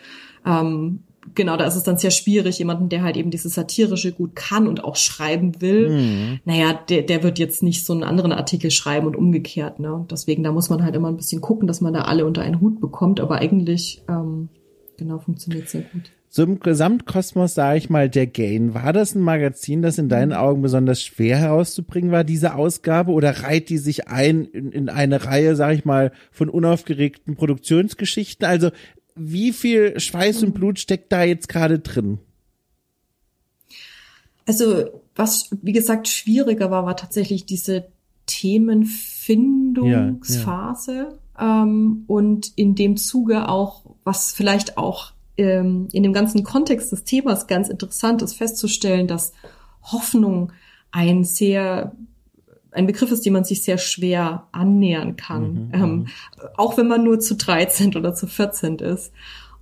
[0.45, 1.05] ähm,
[1.35, 4.67] genau, da ist es dann sehr schwierig, jemanden, der halt eben dieses Satirische gut kann
[4.67, 6.41] und auch schreiben will, mhm.
[6.45, 9.95] naja, der, der wird jetzt nicht so einen anderen Artikel schreiben und umgekehrt, ne?
[9.95, 12.43] Und deswegen, da muss man halt immer ein bisschen gucken, dass man da alle unter
[12.43, 14.49] einen Hut bekommt, aber eigentlich, ähm,
[14.97, 16.11] genau, funktioniert sehr gut.
[16.35, 20.31] So im Gesamtkosmos, sage ich mal, der Gain, war das ein Magazin, das in deinen
[20.31, 20.37] mhm.
[20.37, 25.27] Augen besonders schwer herauszubringen war, diese Ausgabe, oder reiht die sich ein in, in eine
[25.27, 28.47] Reihe, sage ich mal, von unaufgeregten Produktionsgeschichten?
[28.47, 28.71] Also
[29.15, 32.19] wie viel Schweiß und Blut steckt da jetzt gerade drin?
[34.47, 37.87] Also, was, wie gesagt, schwieriger war, war tatsächlich diese
[38.27, 40.95] Themenfindungsphase.
[40.95, 41.63] Ja, ja.
[41.63, 47.05] Ähm, und in dem Zuge auch, was vielleicht auch ähm, in dem ganzen Kontext des
[47.05, 49.33] Themas ganz interessant ist, festzustellen, dass
[49.83, 50.53] Hoffnung
[50.91, 51.93] ein sehr
[52.73, 56.07] ein Begriff ist, dem man sich sehr schwer annähern kann, mhm, ähm, mhm.
[56.57, 59.13] auch wenn man nur zu 13 oder zu 14 ist.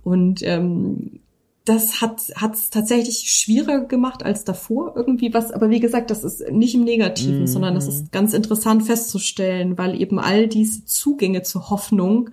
[0.03, 1.21] Und ähm,
[1.65, 5.51] das hat es tatsächlich schwieriger gemacht als davor irgendwie was.
[5.51, 9.77] Aber wie gesagt, das ist nicht im Negativen, mm sondern das ist ganz interessant festzustellen,
[9.77, 12.29] weil eben all diese Zugänge zur Hoffnung,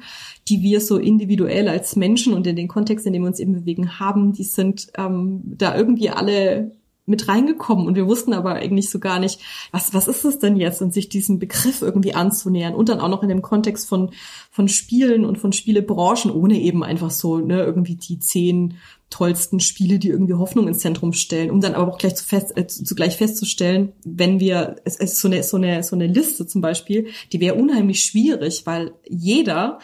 [0.48, 3.52] die wir so individuell als Menschen und in den Kontext, in dem wir uns eben
[3.52, 6.72] bewegen haben, die sind ähm, da irgendwie alle
[7.08, 9.40] mit reingekommen und wir wussten aber eigentlich so gar nicht,
[9.72, 10.82] was, was ist es denn jetzt?
[10.82, 14.10] Und sich diesem Begriff irgendwie anzunähern und dann auch noch in dem Kontext von,
[14.50, 18.74] von Spielen und von Spielebranchen, ohne eben einfach so, ne, irgendwie die zehn
[19.10, 22.56] tollsten Spiele, die irgendwie Hoffnung ins Zentrum stellen, um dann aber auch gleich zu fest,
[22.56, 26.60] äh, zugleich festzustellen, wenn wir, es ist so eine, so eine, so eine Liste zum
[26.60, 29.78] Beispiel, die wäre unheimlich schwierig, weil jeder,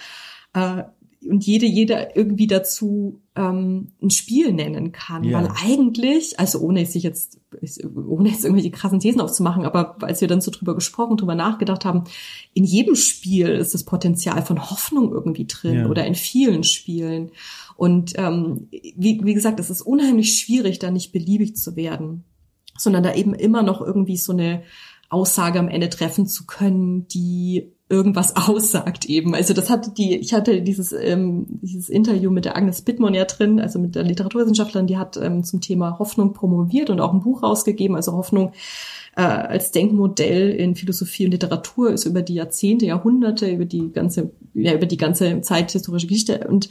[0.52, 0.84] äh,
[1.28, 5.24] und jede, jeder irgendwie dazu ähm, ein Spiel nennen kann.
[5.24, 5.38] Ja.
[5.38, 7.40] Weil eigentlich, also ohne sich jetzt,
[7.94, 11.84] ohne jetzt irgendwelche krassen Thesen aufzumachen, aber als wir dann so drüber gesprochen, drüber nachgedacht
[11.84, 12.04] haben,
[12.52, 15.86] in jedem Spiel ist das Potenzial von Hoffnung irgendwie drin ja.
[15.88, 17.30] oder in vielen Spielen.
[17.76, 22.24] Und ähm, wie, wie gesagt, es ist unheimlich schwierig, da nicht beliebig zu werden,
[22.78, 24.62] sondern da eben immer noch irgendwie so eine
[25.08, 29.34] Aussage am Ende treffen zu können, die irgendwas aussagt eben.
[29.34, 33.24] Also das hatte die, ich hatte dieses, ähm, dieses Interview mit der Agnes Bittmann ja
[33.24, 37.20] drin, also mit der Literaturwissenschaftlerin, die hat ähm, zum Thema Hoffnung promoviert und auch ein
[37.20, 38.52] Buch rausgegeben, also Hoffnung
[39.16, 44.32] äh, als Denkmodell in Philosophie und Literatur ist über die Jahrzehnte, Jahrhunderte, über die ganze,
[44.54, 46.68] ja, über die ganze zeithistorische Geschichte und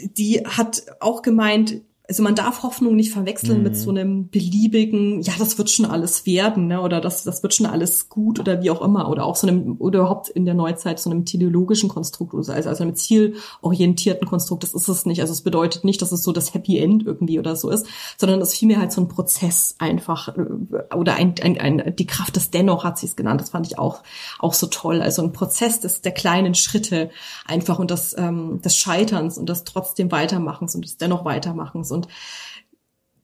[0.00, 3.64] die hat auch gemeint, also man darf Hoffnung nicht verwechseln mhm.
[3.64, 6.80] mit so einem beliebigen, ja, das wird schon alles werden, ne?
[6.80, 9.76] oder das, das wird schon alles gut oder wie auch immer, oder auch so einem,
[9.78, 14.72] oder überhaupt in der Neuzeit so einem teleologischen Konstrukt, also, also einem zielorientierten Konstrukt, das
[14.72, 15.20] ist es nicht.
[15.20, 17.86] Also es bedeutet nicht, dass es so das Happy End irgendwie oder so ist,
[18.16, 22.06] sondern es ist vielmehr halt so ein Prozess einfach, äh, oder ein, ein, ein die
[22.06, 24.02] Kraft des Dennoch hat sie es genannt, das fand ich auch,
[24.38, 25.02] auch so toll.
[25.02, 27.10] Also ein Prozess des, der kleinen Schritte
[27.44, 31.90] einfach und das, ähm, des Scheiterns und das trotzdem Weitermachens und des Dennoch Weitermachens.
[31.90, 31.97] Und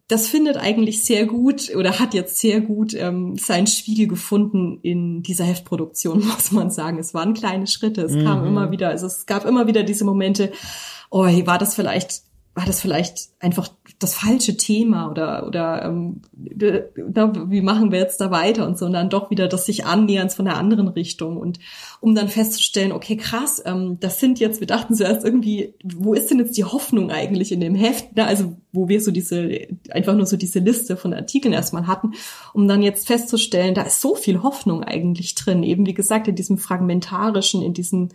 [0.09, 5.23] das findet eigentlich sehr gut oder hat jetzt sehr gut ähm, seinen Spiegel gefunden in
[5.23, 6.99] dieser Heftproduktion, muss man sagen.
[6.99, 8.03] Es waren kleine Schritte.
[8.03, 8.25] Es mhm.
[8.25, 10.53] kam immer wieder, also es gab immer wieder diese Momente,
[11.11, 12.23] oh, war das vielleicht
[12.55, 18.31] war das vielleicht einfach das falsche Thema oder oder ähm, wie machen wir jetzt da
[18.31, 21.37] weiter und so und dann doch wieder das sich annähern von der anderen Richtung.
[21.37, 21.59] Und
[22.01, 26.31] um dann festzustellen, okay krass, ähm, das sind jetzt, wir dachten zuerst irgendwie, wo ist
[26.31, 30.15] denn jetzt die Hoffnung eigentlich in dem Heft, Na, also wo wir so diese einfach
[30.15, 32.13] nur so diese Liste von Artikeln erstmal hatten,
[32.53, 36.37] um dann jetzt festzustellen, da ist so viel Hoffnung eigentlich drin, eben wie gesagt in
[36.37, 38.11] diesem fragmentarischen, in diesen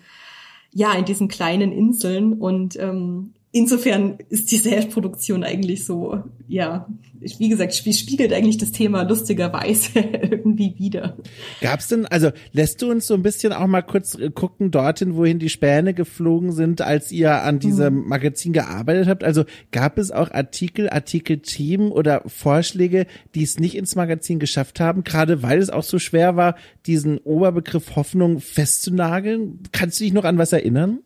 [0.72, 2.34] ja, in diesen kleinen Inseln.
[2.34, 6.88] Und ähm, insofern ist die Selbstproduktion eigentlich so, ja,
[7.20, 11.18] wie gesagt, spiegelt eigentlich das Thema lustigerweise irgendwie wieder.
[11.60, 15.16] Gab's denn, also lässt du uns so ein bisschen auch mal kurz äh, gucken dorthin,
[15.16, 18.08] wohin die Späne geflogen sind, als ihr an diesem mhm.
[18.08, 19.24] Magazin gearbeitet habt?
[19.24, 25.04] Also gab es auch Artikel, Artikelteam oder Vorschläge, die es nicht ins Magazin geschafft haben,
[25.04, 29.60] gerade weil es auch so schwer war, diesen Oberbegriff Hoffnung festzunageln?
[29.72, 31.00] Kannst du dich noch an was erinnern?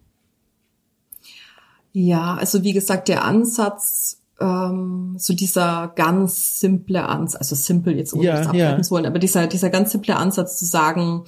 [1.93, 8.13] Ja, also wie gesagt, der Ansatz, ähm, so dieser ganz simple Ansatz, also simpel jetzt
[8.13, 8.83] ohne Ja, das abwerten ja.
[8.83, 11.25] zu wollen, aber dieser, dieser ganz simple Ansatz zu sagen,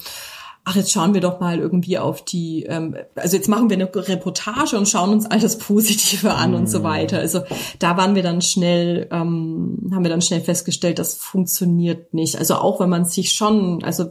[0.63, 3.93] ach, jetzt schauen wir doch mal irgendwie auf die, ähm, also jetzt machen wir eine
[3.93, 7.19] Reportage und schauen uns all das Positive an und so weiter.
[7.19, 7.43] Also
[7.77, 12.39] da waren wir dann schnell, ähm, haben wir dann schnell festgestellt, das funktioniert nicht.
[12.39, 14.05] Also auch wenn man sich schon, also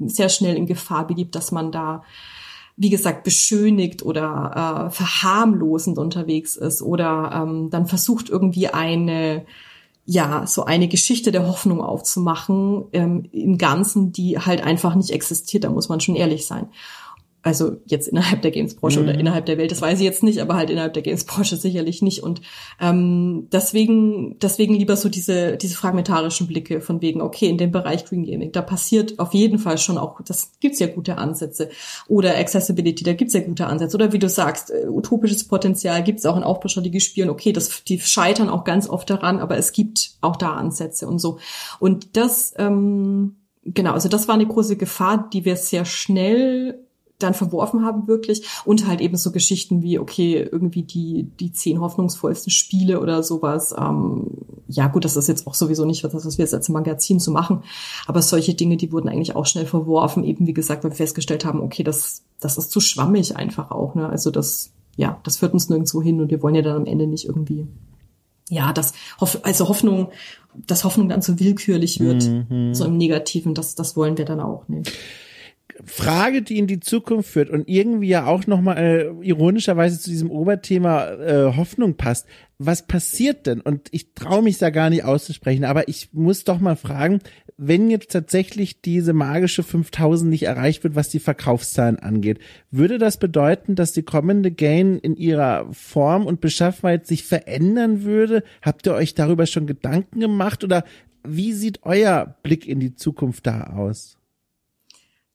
[0.00, 2.02] sehr schnell in Gefahr begibt, dass man da
[2.76, 9.44] wie gesagt, beschönigt oder äh, verharmlosend unterwegs ist oder ähm, dann versucht irgendwie eine,
[10.06, 15.64] ja, so eine Geschichte der Hoffnung aufzumachen ähm, im Ganzen, die halt einfach nicht existiert,
[15.64, 16.68] da muss man schon ehrlich sein.
[17.44, 19.08] Also jetzt innerhalb der Games-Branche Mhm.
[19.08, 22.00] oder innerhalb der Welt, das weiß ich jetzt nicht, aber halt innerhalb der Games-Branche sicherlich
[22.00, 22.22] nicht.
[22.22, 22.40] Und
[22.80, 28.04] ähm, deswegen, deswegen lieber so diese, diese fragmentarischen Blicke von wegen, okay, in dem Bereich
[28.04, 31.68] Green Gaming, da passiert auf jeden Fall schon auch, das gibt's ja gute Ansätze.
[32.06, 33.96] Oder Accessibility, da gibt's ja gute Ansätze.
[33.96, 37.28] Oder wie du sagst, äh, utopisches Potenzial gibt's auch in Aufbaustrategiespielen.
[37.28, 41.18] Okay, das, die scheitern auch ganz oft daran, aber es gibt auch da Ansätze und
[41.18, 41.38] so.
[41.80, 46.86] Und das, ähm, genau, also das war eine große Gefahr, die wir sehr schnell
[47.22, 48.46] dann verworfen haben wirklich.
[48.64, 53.74] Und halt eben so Geschichten wie okay irgendwie die die zehn hoffnungsvollsten Spiele oder sowas.
[53.78, 54.28] Ähm,
[54.68, 57.30] ja gut das ist jetzt auch sowieso nicht das was wir jetzt als Magazin so
[57.30, 57.62] machen.
[58.06, 61.44] Aber solche Dinge die wurden eigentlich auch schnell verworfen eben wie gesagt weil wir festgestellt
[61.44, 64.08] haben okay das das ist zu schwammig einfach auch ne?
[64.08, 67.06] Also das ja das führt uns nirgendwo hin und wir wollen ja dann am Ende
[67.06, 67.66] nicht irgendwie
[68.52, 70.08] ja, das Hoff also Hoffnung,
[70.66, 72.22] dass Hoffnung dann so willkürlich wird,
[72.74, 74.92] so im Negativen, das, das wollen wir dann auch nicht.
[75.84, 80.30] Frage, die in die Zukunft führt und irgendwie ja auch nochmal äh, ironischerweise zu diesem
[80.30, 82.26] Oberthema äh, Hoffnung passt.
[82.58, 83.60] Was passiert denn?
[83.60, 87.20] Und ich traue mich da gar nicht auszusprechen, aber ich muss doch mal fragen,
[87.56, 92.38] wenn jetzt tatsächlich diese magische 5000 nicht erreicht wird, was die Verkaufszahlen angeht,
[92.70, 98.42] würde das bedeuten, dass die kommende Gain in ihrer Form und Beschaffenheit sich verändern würde?
[98.62, 100.84] Habt ihr euch darüber schon Gedanken gemacht oder
[101.24, 104.18] wie sieht euer Blick in die Zukunft da aus?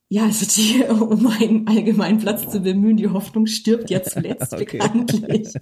[0.10, 4.78] Ja, also die, um einen allgemeinen Platz zu bemühen, die Hoffnung stirbt ja zuletzt Okay.
[4.78, 5.54] bekanntlich.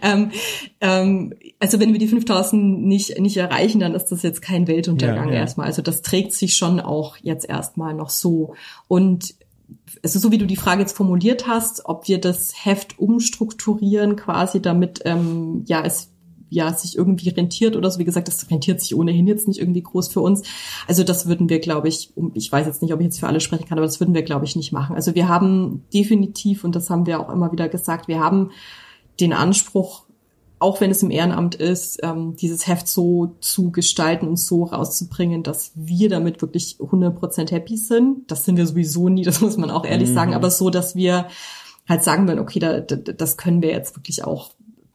[0.00, 0.30] ähm,
[0.80, 5.28] ähm, also wenn wir die 5000 nicht, nicht erreichen, dann ist das jetzt kein Weltuntergang
[5.28, 5.40] Ja, ja.
[5.40, 5.66] erstmal.
[5.66, 8.54] Also das trägt sich schon auch jetzt erstmal noch so.
[8.88, 9.34] Und
[10.02, 14.62] also so wie du die Frage jetzt formuliert hast, ob wir das Heft umstrukturieren quasi,
[14.62, 16.09] damit ähm, ja es
[16.50, 17.98] ja sich irgendwie rentiert oder so.
[17.98, 20.42] Wie gesagt, das rentiert sich ohnehin jetzt nicht irgendwie groß für uns.
[20.86, 23.28] Also das würden wir, glaube ich, um- ich weiß jetzt nicht, ob ich jetzt für
[23.28, 24.94] alle sprechen kann, aber das würden wir, glaube ich, nicht machen.
[24.96, 28.50] Also wir haben definitiv, und das haben wir auch immer wieder gesagt, wir haben
[29.20, 30.04] den Anspruch,
[30.58, 35.42] auch wenn es im Ehrenamt ist, ähm, dieses Heft so zu gestalten und so rauszubringen,
[35.42, 38.30] dass wir damit wirklich 100% happy sind.
[38.30, 41.28] Das sind wir sowieso nie, das muss man auch ehrlich sagen, aber so, dass wir
[41.88, 44.50] halt sagen wollen, okay, da, da, das können wir jetzt wirklich auch,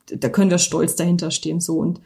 [0.08, 2.02] da können wir stolz dahinter stehen, so und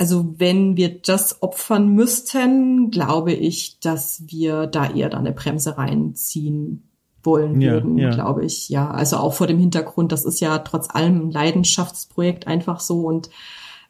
[0.00, 5.76] also wenn wir das opfern müssten, glaube ich, dass wir da eher dann eine Bremse
[5.76, 6.84] reinziehen
[7.24, 8.10] wollen Ja, würden, ja.
[8.10, 8.68] glaube ich.
[8.68, 13.00] Ja, also auch vor dem Hintergrund, das ist ja trotz allem ein Leidenschaftsprojekt einfach so
[13.06, 13.28] und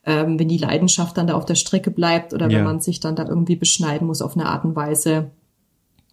[0.04, 2.56] ähm, wenn die Leidenschaft dann da auf der Strecke bleibt oder Ja.
[2.58, 5.30] wenn man sich dann da irgendwie beschneiden muss auf eine Art und Weise,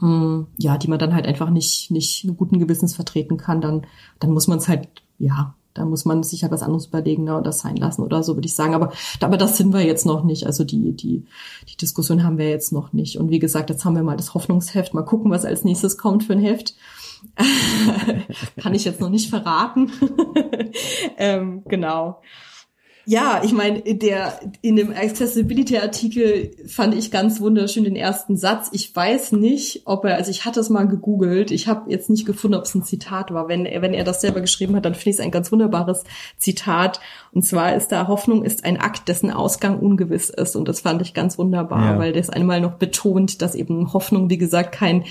[0.01, 3.85] mh, ja, die man dann halt einfach nicht nicht guten Gewissens vertreten kann, dann
[4.19, 7.37] dann muss man es halt ja da muss man sich halt was anderes überlegen ne,
[7.37, 8.73] oder sein lassen oder so, würde ich sagen.
[8.73, 10.47] Aber, aber das sind wir jetzt noch nicht.
[10.47, 11.25] Also die, die,
[11.69, 13.17] die Diskussion haben wir jetzt noch nicht.
[13.17, 14.93] Und wie gesagt, jetzt haben wir mal das Hoffnungsheft.
[14.93, 16.75] Mal gucken, was als nächstes kommt für ein Heft.
[18.57, 19.91] Kann ich jetzt noch nicht verraten.
[21.17, 22.21] ähm, genau.
[23.07, 28.69] Ja, ich meine, der in dem Accessibility-Artikel fand ich ganz wunderschön den ersten Satz.
[28.71, 32.25] Ich weiß nicht, ob er, also ich hatte es mal gegoogelt, ich habe jetzt nicht
[32.25, 33.47] gefunden, ob es ein Zitat war.
[33.47, 36.03] Wenn er, wenn er das selber geschrieben hat, dann finde ich es ein ganz wunderbares
[36.37, 36.99] Zitat.
[37.31, 40.55] Und zwar ist da Hoffnung ist ein Akt, dessen Ausgang ungewiss ist.
[40.55, 41.99] Und das fand ich ganz wunderbar, Ja.
[41.99, 45.03] weil das einmal noch betont, dass eben Hoffnung, wie gesagt, kein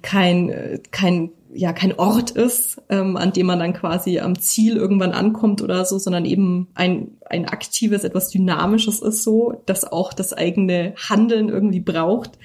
[0.00, 5.12] kein kein ja kein Ort ist, ähm, an dem man dann quasi am Ziel irgendwann
[5.12, 10.32] ankommt oder so, sondern eben ein ein aktives, etwas Dynamisches ist so, das auch das
[10.32, 12.38] eigene Handeln irgendwie braucht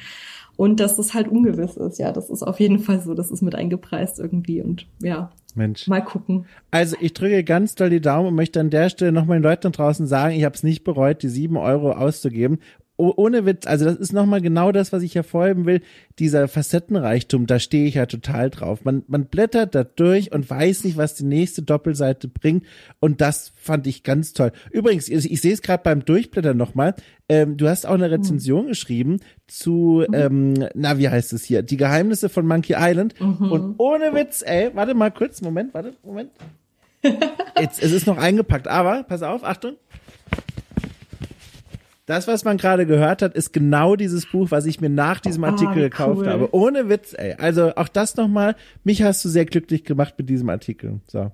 [0.55, 1.99] und dass das halt ungewiss ist.
[1.99, 5.87] Ja, das ist auf jeden Fall so, das ist mit eingepreist irgendwie und ja, Mensch.
[5.87, 6.45] mal gucken.
[6.71, 9.71] Also ich drücke ganz doll die Daumen und möchte an der Stelle nochmal den Leuten
[9.71, 12.59] draußen sagen, ich habe es nicht bereut, die sieben Euro auszugeben.
[12.99, 15.81] Oh, ohne Witz, also das ist nochmal genau das, was ich hervorheben will.
[16.17, 18.85] Dieser Facettenreichtum, da stehe ich ja total drauf.
[18.85, 22.65] Man, man blättert da durch und weiß nicht, was die nächste Doppelseite bringt.
[22.99, 24.51] Und das fand ich ganz toll.
[24.71, 26.95] Übrigens, ich, ich sehe es gerade beim Durchblättern nochmal.
[27.29, 31.61] Ähm, du hast auch eine Rezension geschrieben zu, ähm, na, wie heißt es hier?
[31.61, 33.13] Die Geheimnisse von Monkey Island.
[33.51, 36.31] Und ohne Witz, ey, warte mal kurz, Moment, warte, Moment.
[37.59, 39.75] Jetzt, es ist noch eingepackt, aber pass auf, Achtung.
[42.07, 45.43] Das, was man gerade gehört hat, ist genau dieses Buch, was ich mir nach diesem
[45.43, 46.27] Ah, Artikel wie gekauft cool.
[46.29, 46.49] habe.
[46.55, 47.35] Ohne Witz, ey.
[47.37, 48.55] Also auch das nochmal.
[48.85, 51.01] Mich hast du sehr glücklich gemacht mit diesem Artikel.
[51.07, 51.31] So.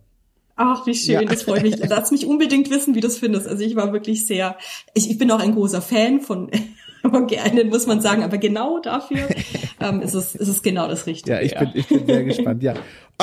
[0.56, 1.24] Ach, wie schön, Ja.
[1.26, 1.78] das freut mich.
[1.88, 3.48] Lass mich unbedingt wissen, wie du es findest.
[3.48, 4.58] Also ich war wirklich sehr,
[4.96, 6.50] ich, ich bin auch ein großer Fan von,
[7.02, 9.28] von geeignet, muss man sagen, aber genau dafür
[9.80, 11.36] ähm, ist, es, ist es genau das Richtige.
[11.36, 12.74] Ja, ich bin, ich bin sehr gespannt, ja.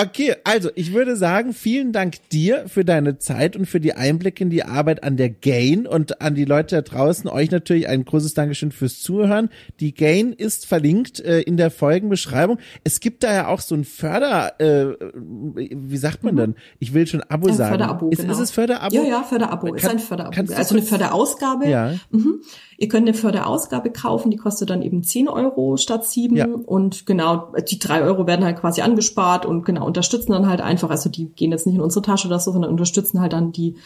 [0.00, 4.42] Okay, also ich würde sagen, vielen Dank dir für deine Zeit und für die Einblicke
[4.42, 7.28] in die Arbeit an der Gain und an die Leute da draußen.
[7.28, 9.50] Euch natürlich ein großes Dankeschön fürs Zuhören.
[9.80, 12.58] Die Gain ist verlinkt äh, in der Folgenbeschreibung.
[12.82, 16.54] Es gibt da ja auch so ein Förder, äh, wie sagt man denn?
[16.78, 17.72] Ich will schon Abo Ein sagen.
[17.72, 18.32] Förderabo, ist, genau.
[18.32, 18.94] ist es Förderabo?
[18.94, 19.74] Ja, ja, Förderabo.
[19.74, 20.54] ist Kann- ein Förderabo.
[20.54, 21.68] Also eine Förderausgabe.
[21.68, 21.94] Ja.
[22.10, 22.40] Mhm.
[22.78, 26.34] Ihr könnt eine Förderausgabe kaufen, die kostet dann eben 10 Euro statt 7.
[26.34, 26.46] Ja.
[26.46, 30.90] Und genau, die 3 Euro werden halt quasi angespart und genau unterstützen dann halt einfach,
[30.90, 33.76] also die gehen jetzt nicht in unsere Tasche oder so, sondern unterstützen halt dann die,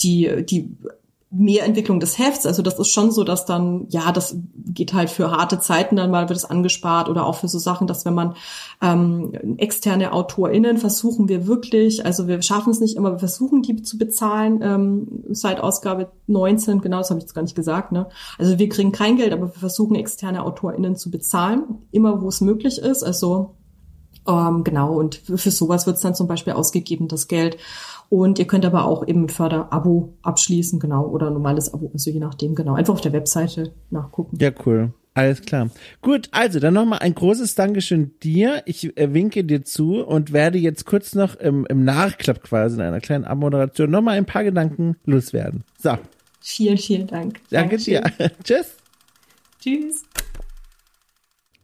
[0.00, 0.76] die, die
[1.32, 2.44] Mehrentwicklung des Hefts.
[2.44, 6.10] Also das ist schon so, dass dann, ja, das geht halt für harte Zeiten dann
[6.10, 8.34] mal, wird es angespart oder auch für so Sachen, dass wenn man
[8.82, 13.80] ähm, externe AutorInnen versuchen wir wirklich, also wir schaffen es nicht immer, wir versuchen die
[13.82, 18.08] zu bezahlen, ähm, seit Ausgabe 19, genau, das habe ich jetzt gar nicht gesagt, ne?
[18.36, 22.40] Also wir kriegen kein Geld, aber wir versuchen externe AutorInnen zu bezahlen, immer wo es
[22.40, 23.04] möglich ist.
[23.04, 23.54] Also
[24.38, 27.56] ähm, genau, und für, sowas wird es dann zum Beispiel ausgegeben, das Geld.
[28.08, 32.10] Und ihr könnt aber auch eben ein Förderabo abschließen, genau, oder ein normales Abo, also
[32.10, 32.74] je nachdem, genau.
[32.74, 34.36] Einfach auf der Webseite nachgucken.
[34.40, 34.92] Ja, cool.
[35.14, 35.70] Alles klar.
[36.02, 38.62] Gut, also dann nochmal ein großes Dankeschön dir.
[38.66, 42.82] Ich äh, winke dir zu und werde jetzt kurz noch im, im Nachklapp quasi in
[42.82, 45.64] einer kleinen Abmoderation nochmal ein paar Gedanken loswerden.
[45.82, 45.96] So,
[46.40, 47.40] Vielen, vielen Dank.
[47.50, 48.02] danke dir.
[48.44, 48.76] Tschüss.
[49.60, 50.04] Tschüss.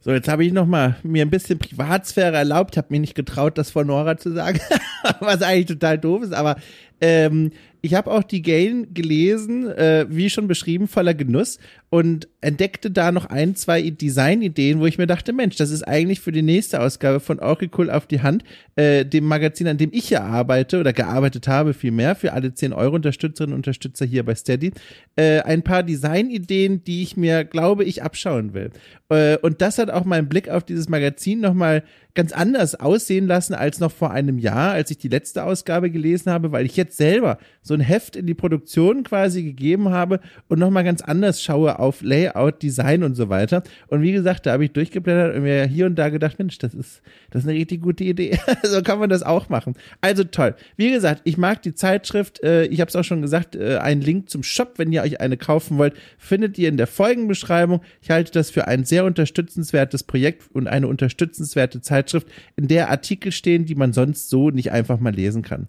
[0.07, 3.59] So, jetzt habe ich noch mal mir ein bisschen Privatsphäre erlaubt, habe mir nicht getraut,
[3.59, 4.61] das vor Nora zu sagen,
[5.19, 6.55] was eigentlich total doof ist, aber
[7.01, 7.51] ähm,
[7.83, 11.59] ich habe auch die Gain gelesen, äh, wie schon beschrieben, voller Genuss
[11.89, 16.21] und entdeckte da noch ein, zwei Designideen, wo ich mir dachte, Mensch, das ist eigentlich
[16.21, 20.11] für die nächste Ausgabe von Oracle auf die Hand, äh, dem Magazin, an dem ich
[20.11, 24.35] ja arbeite oder gearbeitet habe, vielmehr für alle 10 Euro Unterstützerinnen und Unterstützer hier bei
[24.35, 24.73] Steady,
[25.17, 28.71] äh, ein paar Designideen, die ich mir, glaube ich, abschauen will.
[29.09, 31.85] Äh, und das hat auch meinen Blick auf dieses Magazin nochmal
[32.17, 36.33] ganz anders aussehen lassen als noch vor einem Jahr, als ich die letzte Ausgabe gelesen
[36.33, 40.59] habe, weil ich jetzt selber so ein Heft in die Produktion quasi gegeben habe und
[40.59, 43.63] nochmal ganz anders schaue auf Layout, Design und so weiter.
[43.87, 46.75] Und wie gesagt, da habe ich durchgeblättert und mir hier und da gedacht, Mensch, das
[46.75, 48.39] ist, das ist eine richtig gute Idee.
[48.65, 49.75] so kann man das auch machen.
[50.01, 50.55] Also toll.
[50.77, 52.43] Wie gesagt, ich mag die Zeitschrift.
[52.43, 55.21] Äh, ich habe es auch schon gesagt, äh, einen Link zum Shop, wenn ihr euch
[55.21, 57.81] eine kaufen wollt, findet ihr in der Folgenbeschreibung.
[58.03, 62.27] Ich halte das für ein sehr unterstützenswertes Projekt und eine unterstützenswerte Zeitschrift,
[62.57, 65.69] in der Artikel stehen, die man sonst so nicht einfach mal lesen kann.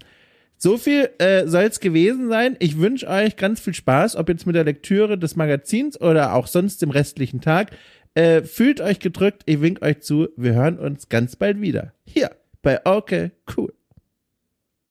[0.57, 2.55] So viel äh, soll es gewesen sein.
[2.59, 6.47] Ich wünsche euch ganz viel Spaß, ob jetzt mit der Lektüre des Magazins oder auch
[6.47, 7.71] sonst im restlichen Tag.
[8.15, 10.29] Äh, fühlt euch gedrückt, ich wink euch zu.
[10.35, 11.93] Wir hören uns ganz bald wieder.
[12.05, 12.31] Hier
[12.63, 13.76] bei Okay, cool.